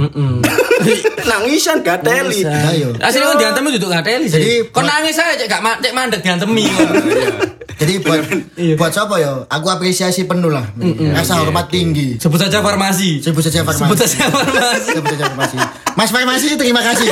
[1.30, 2.46] Nangisan gak teli.
[2.46, 2.94] Ayo.
[3.02, 4.38] Asli kan diantemi duduk ngateli sih.
[4.38, 6.66] Jadi, Kon nangis aja cek gak cek mandek diantemi.
[7.74, 8.22] Jadi buat
[8.78, 9.42] buat siapa ya?
[9.50, 10.70] Aku apresiasi penuh lah.
[11.10, 12.22] Rasa hormat tinggi.
[12.22, 13.18] Sebut saja farmasi.
[13.18, 13.90] Sebut saja farmasi.
[13.90, 14.90] Sebut saja farmasi.
[14.94, 15.56] Sebut saja farmasi.
[15.98, 17.10] Mas farmasi terima kasih.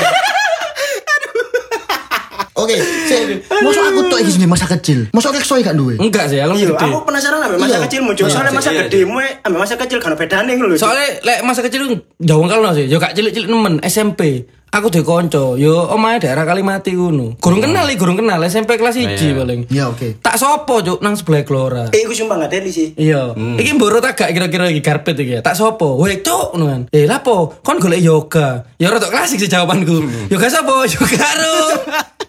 [2.52, 2.76] Oke,
[3.08, 3.48] sik.
[3.48, 5.08] Masa aku tok iki masa kecil.
[5.16, 5.96] Masa rekso gak duwe?
[5.96, 6.84] Enggak sih, aku Iya, gede.
[6.84, 7.84] aku penasaran masa Iya.
[7.88, 8.28] kecilmu, Cuk.
[8.28, 10.76] Soalnya masa iya, gedemu ambil masa kecil kan bedane ngono lho.
[10.76, 10.84] Cuk.
[10.84, 11.82] Soalnya lek masa kecil
[12.20, 14.44] jauh kalau sih, yo gak cilik-cilik nemen SMP.
[14.72, 17.36] Aku duwe konco, yo omahe daerah Kalimati ngono.
[17.36, 19.68] Gurung kenal iki, gurung kenal SMP kelas 1 paling.
[19.68, 20.16] Ya oke.
[20.24, 21.84] Tak sopo cuk nang sebelah Glora.
[21.92, 22.88] Eh, aku sumpah gak teli sih.
[22.96, 25.40] Iya, iki mboro tak gak kira-kira iki karpet iki ya.
[25.44, 26.00] Tak sopo?
[26.00, 26.80] Weh, cuk ngono kan.
[26.88, 27.52] Eh, lapo?
[27.60, 28.64] Kon golek yoga.
[28.80, 30.28] Ya rada klasik sih jawabanku.
[30.32, 30.84] Yoga sapa?
[30.92, 31.56] Yoga karo.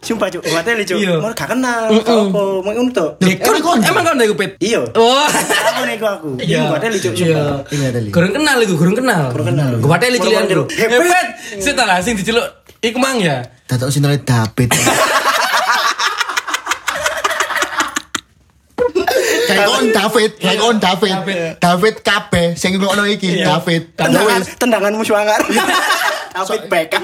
[0.04, 0.43] Sumpah, Cuk.
[0.43, 0.99] Gak teli, Cuk.
[0.99, 1.16] Iya.
[1.24, 1.88] Mau gak kenal.
[1.88, 3.06] Apa, mau ngono to.
[3.24, 4.04] Eh, kon emang kon?
[4.04, 4.51] kon ndek pit.
[4.60, 4.84] Iya.
[4.99, 5.24] Oh.
[5.72, 6.30] Aku nego aku.
[6.43, 7.14] Iya, gak teli, Cuk.
[7.16, 7.36] Iya.
[7.39, 7.58] Sumpah.
[7.72, 8.10] Ini ada li.
[8.12, 9.32] Gurung kenal iku, gurung kenal.
[9.32, 9.72] Gurung kenal.
[9.80, 10.68] Gua pateli cilian Moro-moro dulu.
[10.76, 11.28] Hebat.
[11.64, 12.43] Sing tak lah sing diceluk
[12.84, 13.47] iku mang ya.
[13.72, 14.76] Datuk sinole David.
[19.43, 21.18] Kayak David, kayak David.
[21.62, 23.95] David kabeh sing ngono iki David.
[23.95, 25.39] Tendangan, tendanganmu suangar.
[26.36, 27.04] David Beckham.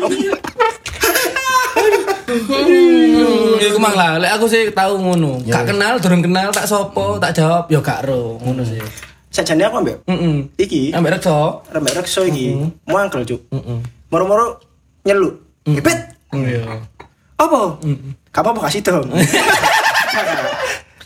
[3.60, 5.42] Iku mang lah, lek aku sih tahu ngono.
[5.44, 8.80] Gak kenal, durung kenal, tak sopo, tak jawab yo gak ro, ngono sih.
[9.30, 10.36] Sajane aku ambek Heeh.
[10.58, 11.62] iki, Ambek rekso.
[11.70, 12.58] ambek rekso iki.
[12.86, 13.42] Mangkel, Cuk.
[14.10, 14.58] Moro-moro
[15.06, 15.38] nyeluk.
[15.66, 16.18] Hebet.
[16.34, 16.66] Iya.
[17.36, 17.78] Apa?
[18.30, 19.06] Gak apa-apa kasih dong.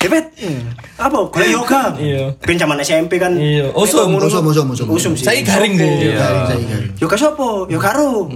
[0.04, 0.26] Hebet.
[1.00, 1.32] Apa?
[1.32, 1.96] Golek yoga.
[1.96, 2.36] Iya.
[2.44, 3.32] Ben zaman SMP kan.
[3.34, 3.72] Iya.
[3.72, 4.88] Usum, Ngono- usum, usum, usum.
[4.92, 5.24] Usum sih.
[5.24, 6.12] Saya garing sih.
[6.12, 6.92] Garing, saya garing.
[7.00, 7.66] Yoga sopo?
[7.72, 8.28] Yoga karo.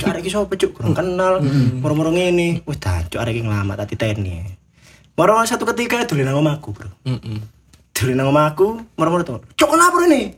[0.00, 0.80] Arek iki sopo, Cuk?
[0.80, 1.44] Kurang kenal.
[1.78, 2.64] Moro-moro ngene.
[2.64, 4.40] Wis dancuk arek iki nglamat ati teni.
[5.12, 6.88] Moro satu ketika dolen nang omahku, Bro.
[7.04, 7.38] Heeh.
[7.92, 9.36] Dolen nang omahku, moro-moro to.
[9.54, 10.32] Cuk, lapor ini.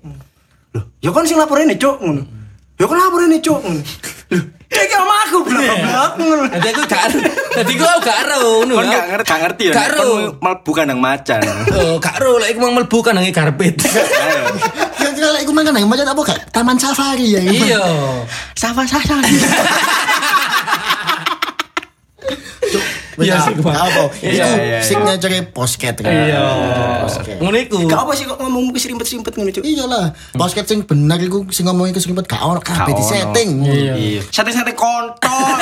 [0.75, 2.03] Loh, ya kon sing lapor ini, Cuk.
[2.03, 2.23] Ngono.
[2.75, 3.63] Ya kon lapor ini, Cuk.
[3.63, 3.81] Ngono.
[4.35, 4.43] Loh,
[4.81, 6.45] iki omahku, blok-blok ngono.
[6.49, 7.05] Dadi aku gak
[7.53, 8.75] Dadi aku gak ro ngono.
[8.81, 9.73] Kon gak ngerti, gak ngerti ya.
[9.77, 10.09] Gak ero.
[10.41, 11.43] Mlebu kandang macan.
[11.77, 13.77] Oh, gak ro lek iku mang mlebu kan nang karpet.
[13.85, 14.43] Ayo.
[14.97, 16.39] Kira-kira iku mang kan yang macam apa gak?
[16.51, 17.41] Taman safari ya.
[17.41, 17.83] Iya.
[18.57, 19.37] Safari safari.
[23.21, 23.53] Iya sih.
[23.61, 24.09] Apa?
[24.25, 24.79] Iya, Iku iya, iya.
[24.81, 26.09] signature posket kan.
[26.09, 26.41] Iya.
[27.05, 27.37] Posket.
[27.43, 27.77] Ngono iku.
[27.85, 29.63] Gak apa sih kok ngomong keserimpet-serimpet ngono, Cuk.
[29.65, 33.51] Iyalah, posket sing bener iku sing ngomongin keserimpet gak ono kabeh di setting.
[33.69, 33.95] Iya.
[33.97, 34.21] Iya.
[34.33, 35.29] Sate-sate kontol.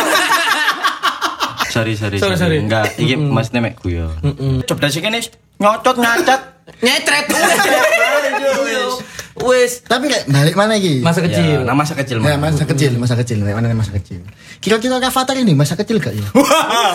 [1.74, 2.58] sorry, sorry, Sorry, sorry.
[2.62, 4.14] Enggak, iki maksudnya mek guyon.
[4.66, 5.18] Coba sih kene
[5.58, 6.40] nyocot nyacat.
[6.80, 7.26] Nyetret.
[9.40, 9.80] Wes.
[9.88, 11.00] Tapi kayak balik mana iki?
[11.00, 11.64] Masa kecil.
[11.64, 14.20] Ya, nah masa kecil Nah, masa kecil, masa kecil, mana masa kecil.
[14.60, 16.24] Kira-kira Avatar ini masa kecil gak ya?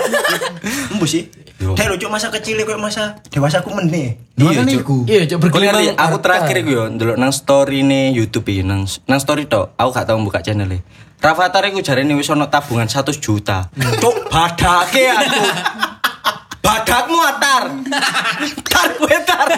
[0.93, 1.25] Embu sih.
[1.55, 4.21] Kayak lucu masa kecil kok masa dewasa aku meneh.
[4.37, 5.09] Iya, Cuk.
[5.09, 5.81] Iya, cok Kau bergelimang.
[5.81, 9.73] ngerti, aku terakhir iku yo ndelok nang story nih YouTube iki nang nang story tok.
[9.79, 10.79] Aku gak tau buka channel e.
[11.17, 13.65] Rafathar iku jarene wis ono tabungan 100 juta.
[13.73, 15.41] Cuk, badake aku.
[16.61, 17.63] Badakmu atar.
[18.69, 18.89] Tar
[19.25, 19.49] tar.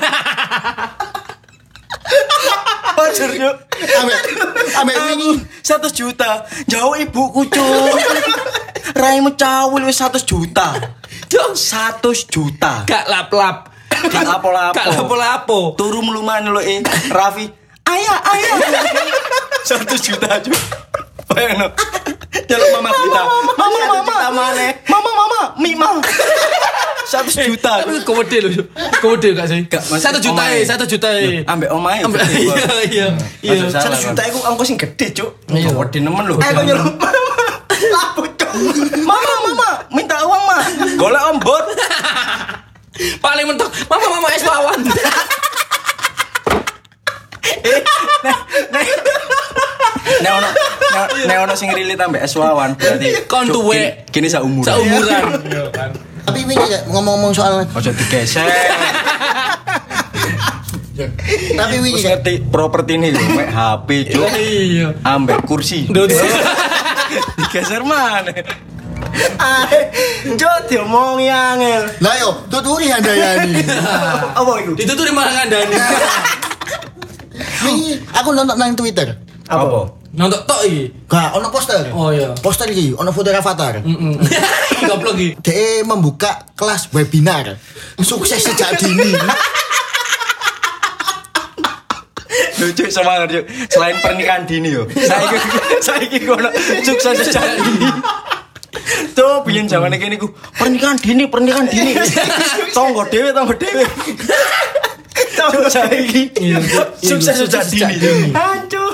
[2.98, 3.56] Wajar yuk.
[4.02, 4.20] Ambek
[4.82, 5.32] ambek wingi
[5.62, 6.46] 100 juta.
[6.66, 7.94] Jauh ibuku cuk.
[8.98, 10.74] Raimu cawil wis 100 juta.
[11.30, 12.84] Cuk, 100 juta.
[12.88, 13.78] Gak lap-lap.
[14.06, 14.76] Gak lapo-lapo.
[14.78, 15.60] Gak lapo-lapo.
[15.78, 17.50] Turu meluman lo eh Raffi.
[17.88, 18.56] Ayah, ayah.
[19.64, 20.52] Satu juta aja.
[21.28, 21.72] Bayangno.
[22.48, 23.22] Jaluk mama kita.
[23.58, 24.16] Mama, mama.
[24.32, 24.46] Mama,
[24.88, 25.42] mama, mama.
[25.58, 25.90] Mima.
[27.08, 27.82] Satu juta.
[27.82, 28.64] Tapi kode lho.
[29.00, 29.64] Kode gak sih?
[29.66, 31.40] Gak, Satu juta eh, satu juta eh.
[31.48, 32.04] Ambek omae.
[32.04, 33.08] Ambek iya iya.
[33.40, 33.72] Iya.
[33.72, 35.30] Satu juta iku angko sing gede, Cuk.
[35.50, 35.72] Iya.
[35.72, 36.36] Gede nemen lho.
[36.38, 36.84] Eh, kok nyeluk.
[37.96, 38.52] Lapo, Cuk.
[39.08, 39.70] Mama, mama.
[39.90, 40.58] Minta uang, Ma.
[41.00, 41.64] Golek ombot.
[43.24, 43.70] Paling mentok.
[43.88, 44.80] Mama mama es lawan.
[50.18, 50.50] Nek ono
[50.96, 54.08] nek- nek ono sing relate ambek es wawan berarti Kon Cuk, tuwek.
[54.10, 55.24] kini- Kini saumuran.
[56.28, 58.48] Tapi wingi kayak ngomong-ngomong soal Ojo digesek.
[61.54, 64.28] tapi wingi ngerti properti ini lho, mek HP cuk.
[64.36, 64.88] Iya.
[65.06, 65.86] Ambek kursi.
[67.38, 68.28] Digeser mana?
[69.38, 69.80] Ae,
[70.36, 71.86] Cuk diomongi angel.
[72.02, 73.62] Lah yo, tuturi handayani.
[74.42, 74.74] Apa iku?
[74.76, 75.78] Itu tuh di mana ngandani.
[78.18, 79.16] Aku nonton nang Twitter.
[79.48, 79.94] Apa?
[80.18, 80.90] Nonton tok iki.
[81.06, 81.94] Gak ono poster.
[81.94, 82.34] Oh iya.
[82.42, 83.86] Poster iki ono foto Avatar.
[83.86, 84.14] Heeh.
[84.90, 85.38] Goblok iki.
[85.46, 87.54] Dia membuka kelas webinar
[88.02, 89.14] sukses sejak dini.
[92.58, 93.46] Lucu semangat yuk.
[93.70, 94.90] Selain pernikahan dini yo.
[94.90, 95.38] Saiki
[95.86, 96.50] saiki kono
[96.82, 97.90] sukses sejak dini.
[99.14, 101.94] Tuh, biyen zaman iki niku pernikahan dini, pernikahan dini.
[102.74, 103.86] Tonggo dhewe, tonggo dhewe.
[105.38, 106.34] Cuk, saiki.
[106.42, 106.58] Iya.
[107.06, 108.02] Sukses dini.
[108.02, 108.34] dini.
[108.34, 108.87] Hancur.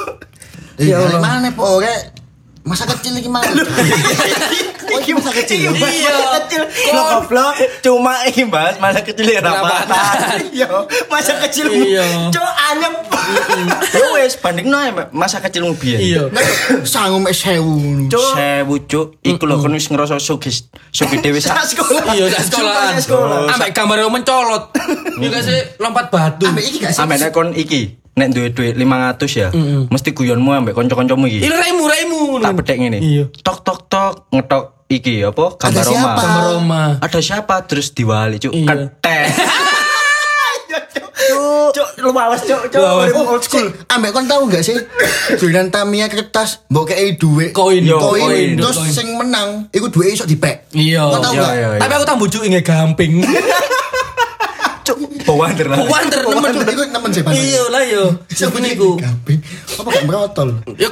[0.77, 1.19] Ya Allah.
[1.21, 2.13] Mana po rek?
[2.63, 3.45] Masa kecil iki mana?
[4.93, 5.73] Oh, iki masa kecil.
[5.73, 6.13] Iya, Iya.
[6.13, 6.61] masa kecil.
[6.93, 7.51] Lo goblok,
[7.81, 9.89] cuma iki bahas masa kecil ya rapatan.
[10.53, 10.69] Iya,
[11.09, 11.65] masa kecil.
[11.65, 12.29] Iya.
[12.29, 12.93] Cuk, anyep.
[13.89, 15.97] Ya wes bandingno Mbak, masa kecilmu biyen.
[15.97, 16.23] Iya.
[16.85, 18.05] Sangu mek sewu.
[18.05, 18.21] Cuk.
[18.37, 22.13] Sewu cuk, iku lho kon wis ngerasa sugis, sugih dhewe Sak sekolah.
[22.13, 23.49] Iya, sak sekolah.
[23.49, 24.77] Ambek gambar mencolot.
[25.17, 26.45] Iya gak sih lompat batu.
[26.45, 27.01] Ambek iki gak sih?
[27.01, 29.49] Ambek nek kon iki, nek duwe duit 500 ya,
[29.89, 31.49] mesti guyonmu ambek kanca-kancamu iki.
[31.49, 32.19] Ini raimu raimu.
[32.45, 32.99] Tak bedek ngene.
[33.01, 33.25] Iya.
[33.41, 35.57] Tok tok tok ngetok iki apa?
[35.57, 35.97] Gambar Ada siapa?
[35.97, 36.21] Roma.
[36.21, 36.83] Gambar Roma.
[37.01, 38.53] Ada siapa terus diwali cuk.
[38.53, 38.67] Iya.
[38.69, 39.25] Ketek.
[41.73, 42.81] Cuk, lu awas cuk, cuk.
[43.17, 43.65] Old school.
[43.89, 44.77] Ambek kon tahu gak sih?
[45.41, 47.49] Dolanan Tamiya kertas, mbok kei dhuwit.
[47.55, 47.81] Koin.
[47.81, 48.21] Koin.
[48.21, 48.49] koin.
[48.61, 50.69] Terus sing menang iku dhuwit iso dipek.
[50.75, 51.01] Iya.
[51.09, 51.33] Iya, gak?
[51.33, 51.79] iya, iya.
[51.81, 53.23] Tapi aku tak bujuk nge gamping.
[55.33, 55.77] Cuk, bawander lah.
[55.89, 56.69] Wanter Temen temen.
[56.69, 57.21] iku temen sih.
[57.25, 58.03] Iya lah yo.
[58.29, 59.01] Siapa niku?
[59.01, 59.41] Gamping.
[59.81, 60.49] Apa gak merotol?
[60.77, 60.89] Ya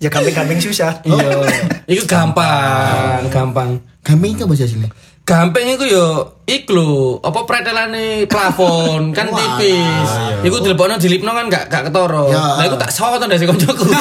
[0.00, 0.96] Ya kambing-kambing susah.
[1.04, 1.44] Iya.
[1.84, 3.84] Iku gampang, gampang.
[4.00, 4.88] Gamping itu bahasa sini.
[5.28, 6.06] Gampang iku yo
[6.48, 10.08] iku lho, apa pretelane plafon kan tipis.
[10.40, 12.24] Iku dilebokno dilipno kan gak gak ketara.
[12.32, 12.44] Ya.
[12.56, 13.84] Lah iku tak soto ndase koncoku.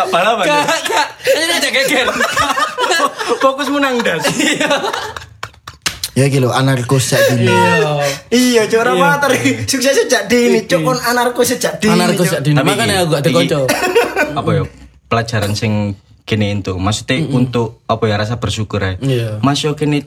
[0.00, 1.06] Kon gak paham Gak gak.
[1.28, 2.06] Ini aja geger.
[3.42, 4.24] Fokusmu nang ndas.
[6.16, 7.46] Ya iki lho anarkos sak dini.
[7.46, 8.02] Iya.
[8.28, 9.30] Iya, cuk ora mater.
[9.64, 11.94] Sukses sejak dini, cuk kon anarko sejak dini.
[11.94, 12.32] Anarko Cuk.
[12.34, 12.58] sak dini.
[12.58, 13.60] Iki- aku gak dikonco.
[14.40, 14.62] Apa ya?
[15.06, 15.94] Pelajaran sing
[16.26, 16.74] kene itu.
[16.76, 18.92] Maksudnya untuk apa ya rasa bersyukur ya.
[18.98, 19.28] Iya.
[19.42, 20.06] Mas yo kene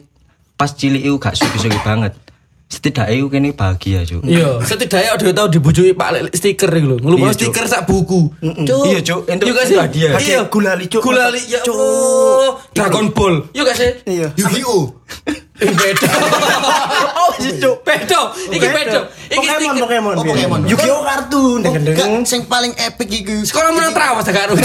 [0.54, 2.14] pas cilik iku gak sugi-sugi banget.
[2.74, 4.26] Setidaknya iku kene bahagia, Cuk.
[4.26, 6.98] Iya, setidaknya udah tahu dibujuki Pak Lek stiker iku lho.
[6.98, 8.34] Ngelupno Iya, stiker sak buku.
[8.42, 8.84] Cuk.
[8.90, 9.30] Iya, Cuk.
[9.30, 9.78] Entuk- Iya gak sih?
[9.78, 10.12] hadiah.
[10.18, 10.40] Iya.
[10.50, 11.02] Gulali, Cuk.
[11.06, 11.78] Gulali ya Cuk.
[12.74, 13.36] Dragon Ball.
[13.54, 13.92] Iya gak sih?
[14.10, 14.28] Iya.
[14.34, 14.84] Yu-Gi-Oh.
[15.62, 16.08] Eh, Beda.
[17.24, 17.86] Oh, sih, cuk.
[17.86, 18.22] Bedo.
[18.50, 19.00] Iki bedo.
[19.30, 19.84] Iki Pokemon, stiker.
[19.86, 20.14] Pokemon.
[20.18, 20.60] Oh, Pokemon.
[20.66, 21.60] Yu-Gi-Oh kartun.
[21.94, 23.46] Gak, sing paling epic iku.
[23.46, 24.54] Sekolah menang trawas gak karo.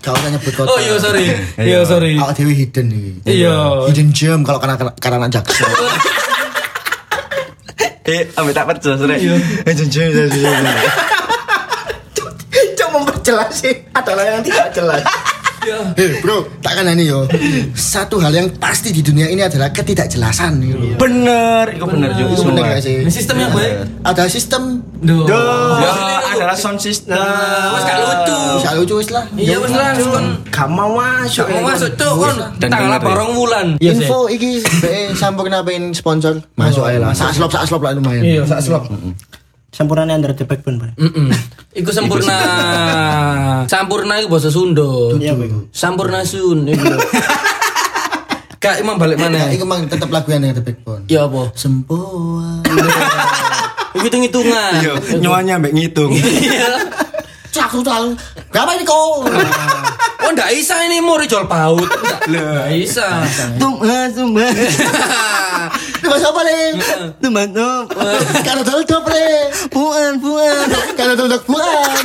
[0.00, 0.70] Gak usah nyebut kota.
[0.70, 1.26] Oh iya sorry.
[1.58, 2.14] Iya sorry.
[2.14, 3.10] Awak dewe hidden iki.
[3.26, 3.90] Iya.
[3.90, 5.66] Hidden gem kalau karena karena anak jaksa.
[8.06, 9.16] Eh, ambek tak percaya sore.
[9.18, 9.34] Iya.
[12.76, 15.02] Cuk memperjelas sih adalah yang tidak jelas.
[15.66, 15.78] Iya.
[15.98, 17.26] Hei bro, tak kan ini yo.
[17.74, 20.62] Satu hal yang pasti di dunia ini adalah ketidakjelasan.
[20.62, 20.94] gitu.
[20.94, 22.26] Bener, itu bener Cuk.
[22.30, 23.02] Itu bener gak sih?
[23.10, 23.74] Sistem yang baik.
[24.06, 24.62] Ada sistem
[25.02, 25.26] Duh.
[25.26, 25.90] Ya,
[26.38, 27.18] adalah sound system.
[27.18, 28.38] Wes gak lucu.
[28.56, 29.24] bisa lucu wis lah.
[29.34, 30.26] Iya wes langsung kon.
[30.54, 31.44] Gak mau masuk.
[31.44, 32.36] Gak mau masuk kon.
[32.62, 33.66] Dan Tanggal denger barong wulan.
[33.82, 34.06] Iya sih.
[34.06, 37.12] Info iki BE sampurna pengen sponsor masuk aja lah.
[37.12, 38.22] Sak slop sak slop lah lumayan.
[38.22, 38.86] Iya, sak slop.
[39.76, 40.96] Sampurane under the backbone, Bang.
[40.96, 41.28] Mm-mm.
[41.76, 42.32] Iku sempurna.
[43.68, 45.12] Sampurna iku bahasa Sunda.
[45.20, 45.68] Iya, Bang.
[45.68, 46.96] Sampurna sun iku.
[48.64, 49.52] Kak imam balik mana?
[49.52, 51.04] itu memang tetap lagu yang ada backbone.
[51.12, 51.52] Ya apa?
[51.52, 52.64] Sempoa.
[53.96, 54.72] Iku hitung-hitungan.
[54.80, 56.12] Iya, nyawanya ambek ngitung.
[57.56, 58.12] Cak total.
[58.52, 59.24] Berapa ini kau?
[60.26, 61.86] Oh ndak bisa ini mau jual paut.
[62.26, 63.22] Ndak bisa.
[63.62, 64.58] Tumbas, tumbas.
[66.02, 66.64] Bahasa apa nih?
[67.22, 68.26] Tumbas, tumbas.
[68.42, 69.54] Kalau top le.
[69.70, 70.66] Puan, puan.
[70.98, 72.02] Kalau dok bukan.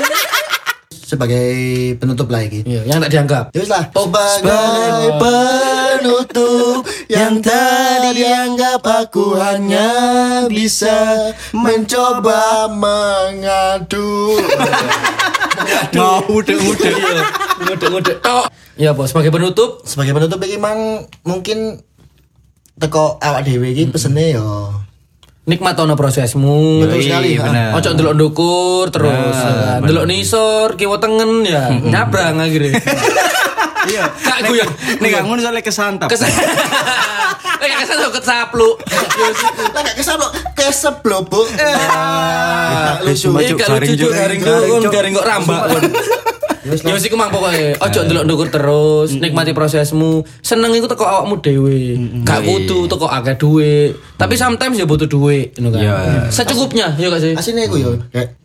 [1.12, 1.52] Sebagai
[2.00, 2.64] penutup lagi.
[2.64, 3.44] Iya, yang tak dianggap.
[3.52, 3.84] Ya wis lah.
[3.92, 9.92] Sebagai penutup yang tadi dianggap aku hanya
[10.48, 14.40] bisa mencoba mengadu.
[16.00, 16.94] Mau udah-udah.
[16.96, 17.24] Iya.
[17.60, 18.48] Ngode-ngode tok.
[18.80, 21.84] Ya, Bos, sebagai penutup Sebagai penutup iki mang mungkin
[22.80, 24.81] teko awak dhewe iki pesene yo.
[25.52, 26.88] Nikmat ono prosesmu.
[26.88, 27.76] Betul sekali, bener.
[27.76, 29.36] Ojo ndelok ndukur terus.
[29.36, 29.84] Nah, ya.
[29.84, 31.68] Ndelok nisor, kiwa tengen ya.
[31.92, 32.80] Nyabrang akhirnya.
[33.82, 34.14] Iya.
[34.14, 34.70] Kak gue yang
[35.02, 36.06] Nek ngono soalnya kesantap.
[36.06, 36.22] Kes
[37.66, 38.78] Eh kesan kok kesaplu.
[39.74, 41.50] Lah gak kesel kok keseblobo.
[41.58, 43.30] Ah, lucu.
[43.42, 44.92] Iya garing, garing Garing, kok Cuk.
[44.94, 45.62] garing kok rambak.
[46.62, 47.74] Ya wis iku mang pokoke.
[47.82, 50.22] Ojo ndelok ndukur terus, nikmati prosesmu.
[50.46, 51.98] Seneng iku teko awakmu dhewe.
[52.22, 53.92] Gak kudu teko akeh duit.
[54.18, 55.82] Tapi sometimes ya butuh duit, ngono kan.
[55.82, 55.98] Iya.
[56.30, 57.34] Secukupnya, ya gak sih?
[57.34, 57.92] Asine iku yo,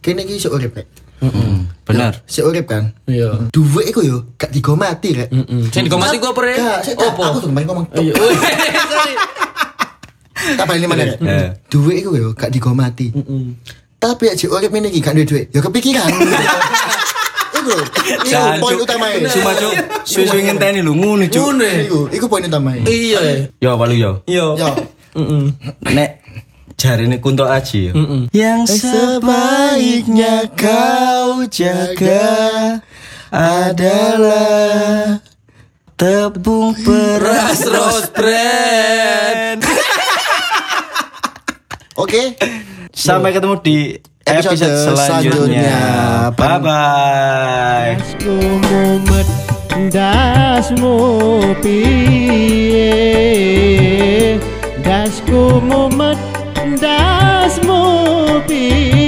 [0.00, 0.88] kene iki sok urip rek.
[1.16, 2.12] Mm, Bener.
[2.28, 2.92] Sik urip kan.
[3.08, 3.48] Iya.
[3.48, 5.28] Duwe iku yo gak digomati rek.
[5.32, 5.62] Heeh.
[5.72, 7.20] Sing digomati ku tak- Opo?
[7.24, 8.12] aku tuh kemarin ngomong Iya.
[10.46, 11.18] Tak balik mana rek.
[11.24, 11.48] Eh.
[11.72, 13.12] Duwe iku yo gak digomati.
[13.96, 16.04] Tapi ya sik urip iki gak duwe duit, yo kepikiran.
[17.66, 17.84] Iku lho,
[18.22, 18.84] iku poin Cuk.
[18.86, 19.74] utama Cuma cuk,
[20.06, 21.42] susu ngenteni lu ngono cuk.
[21.42, 21.66] Ngono.
[21.66, 23.50] Iku, iku poin utama Iya.
[23.58, 24.12] Yo walu yo.
[24.30, 24.46] Iya.
[24.54, 24.70] Yo,
[25.16, 25.44] Heeh.
[25.90, 26.10] Nek
[26.78, 27.92] jari ini kunto aji yo.
[28.30, 32.78] Yang sebaiknya kau jaga
[33.34, 35.18] adalah
[35.98, 39.60] tepung beras Rose brand.
[41.98, 42.38] Oke.
[42.94, 43.76] Sampai ketemu di
[44.26, 45.62] Episode episode, selanjutnya.
[45.62, 46.34] selanjutnya.
[46.34, 47.94] Bye bye.
[49.86, 50.98] Dasmu
[51.62, 52.90] piye
[54.82, 56.18] Dasku mumet
[56.82, 57.86] dasmu
[58.50, 59.05] piye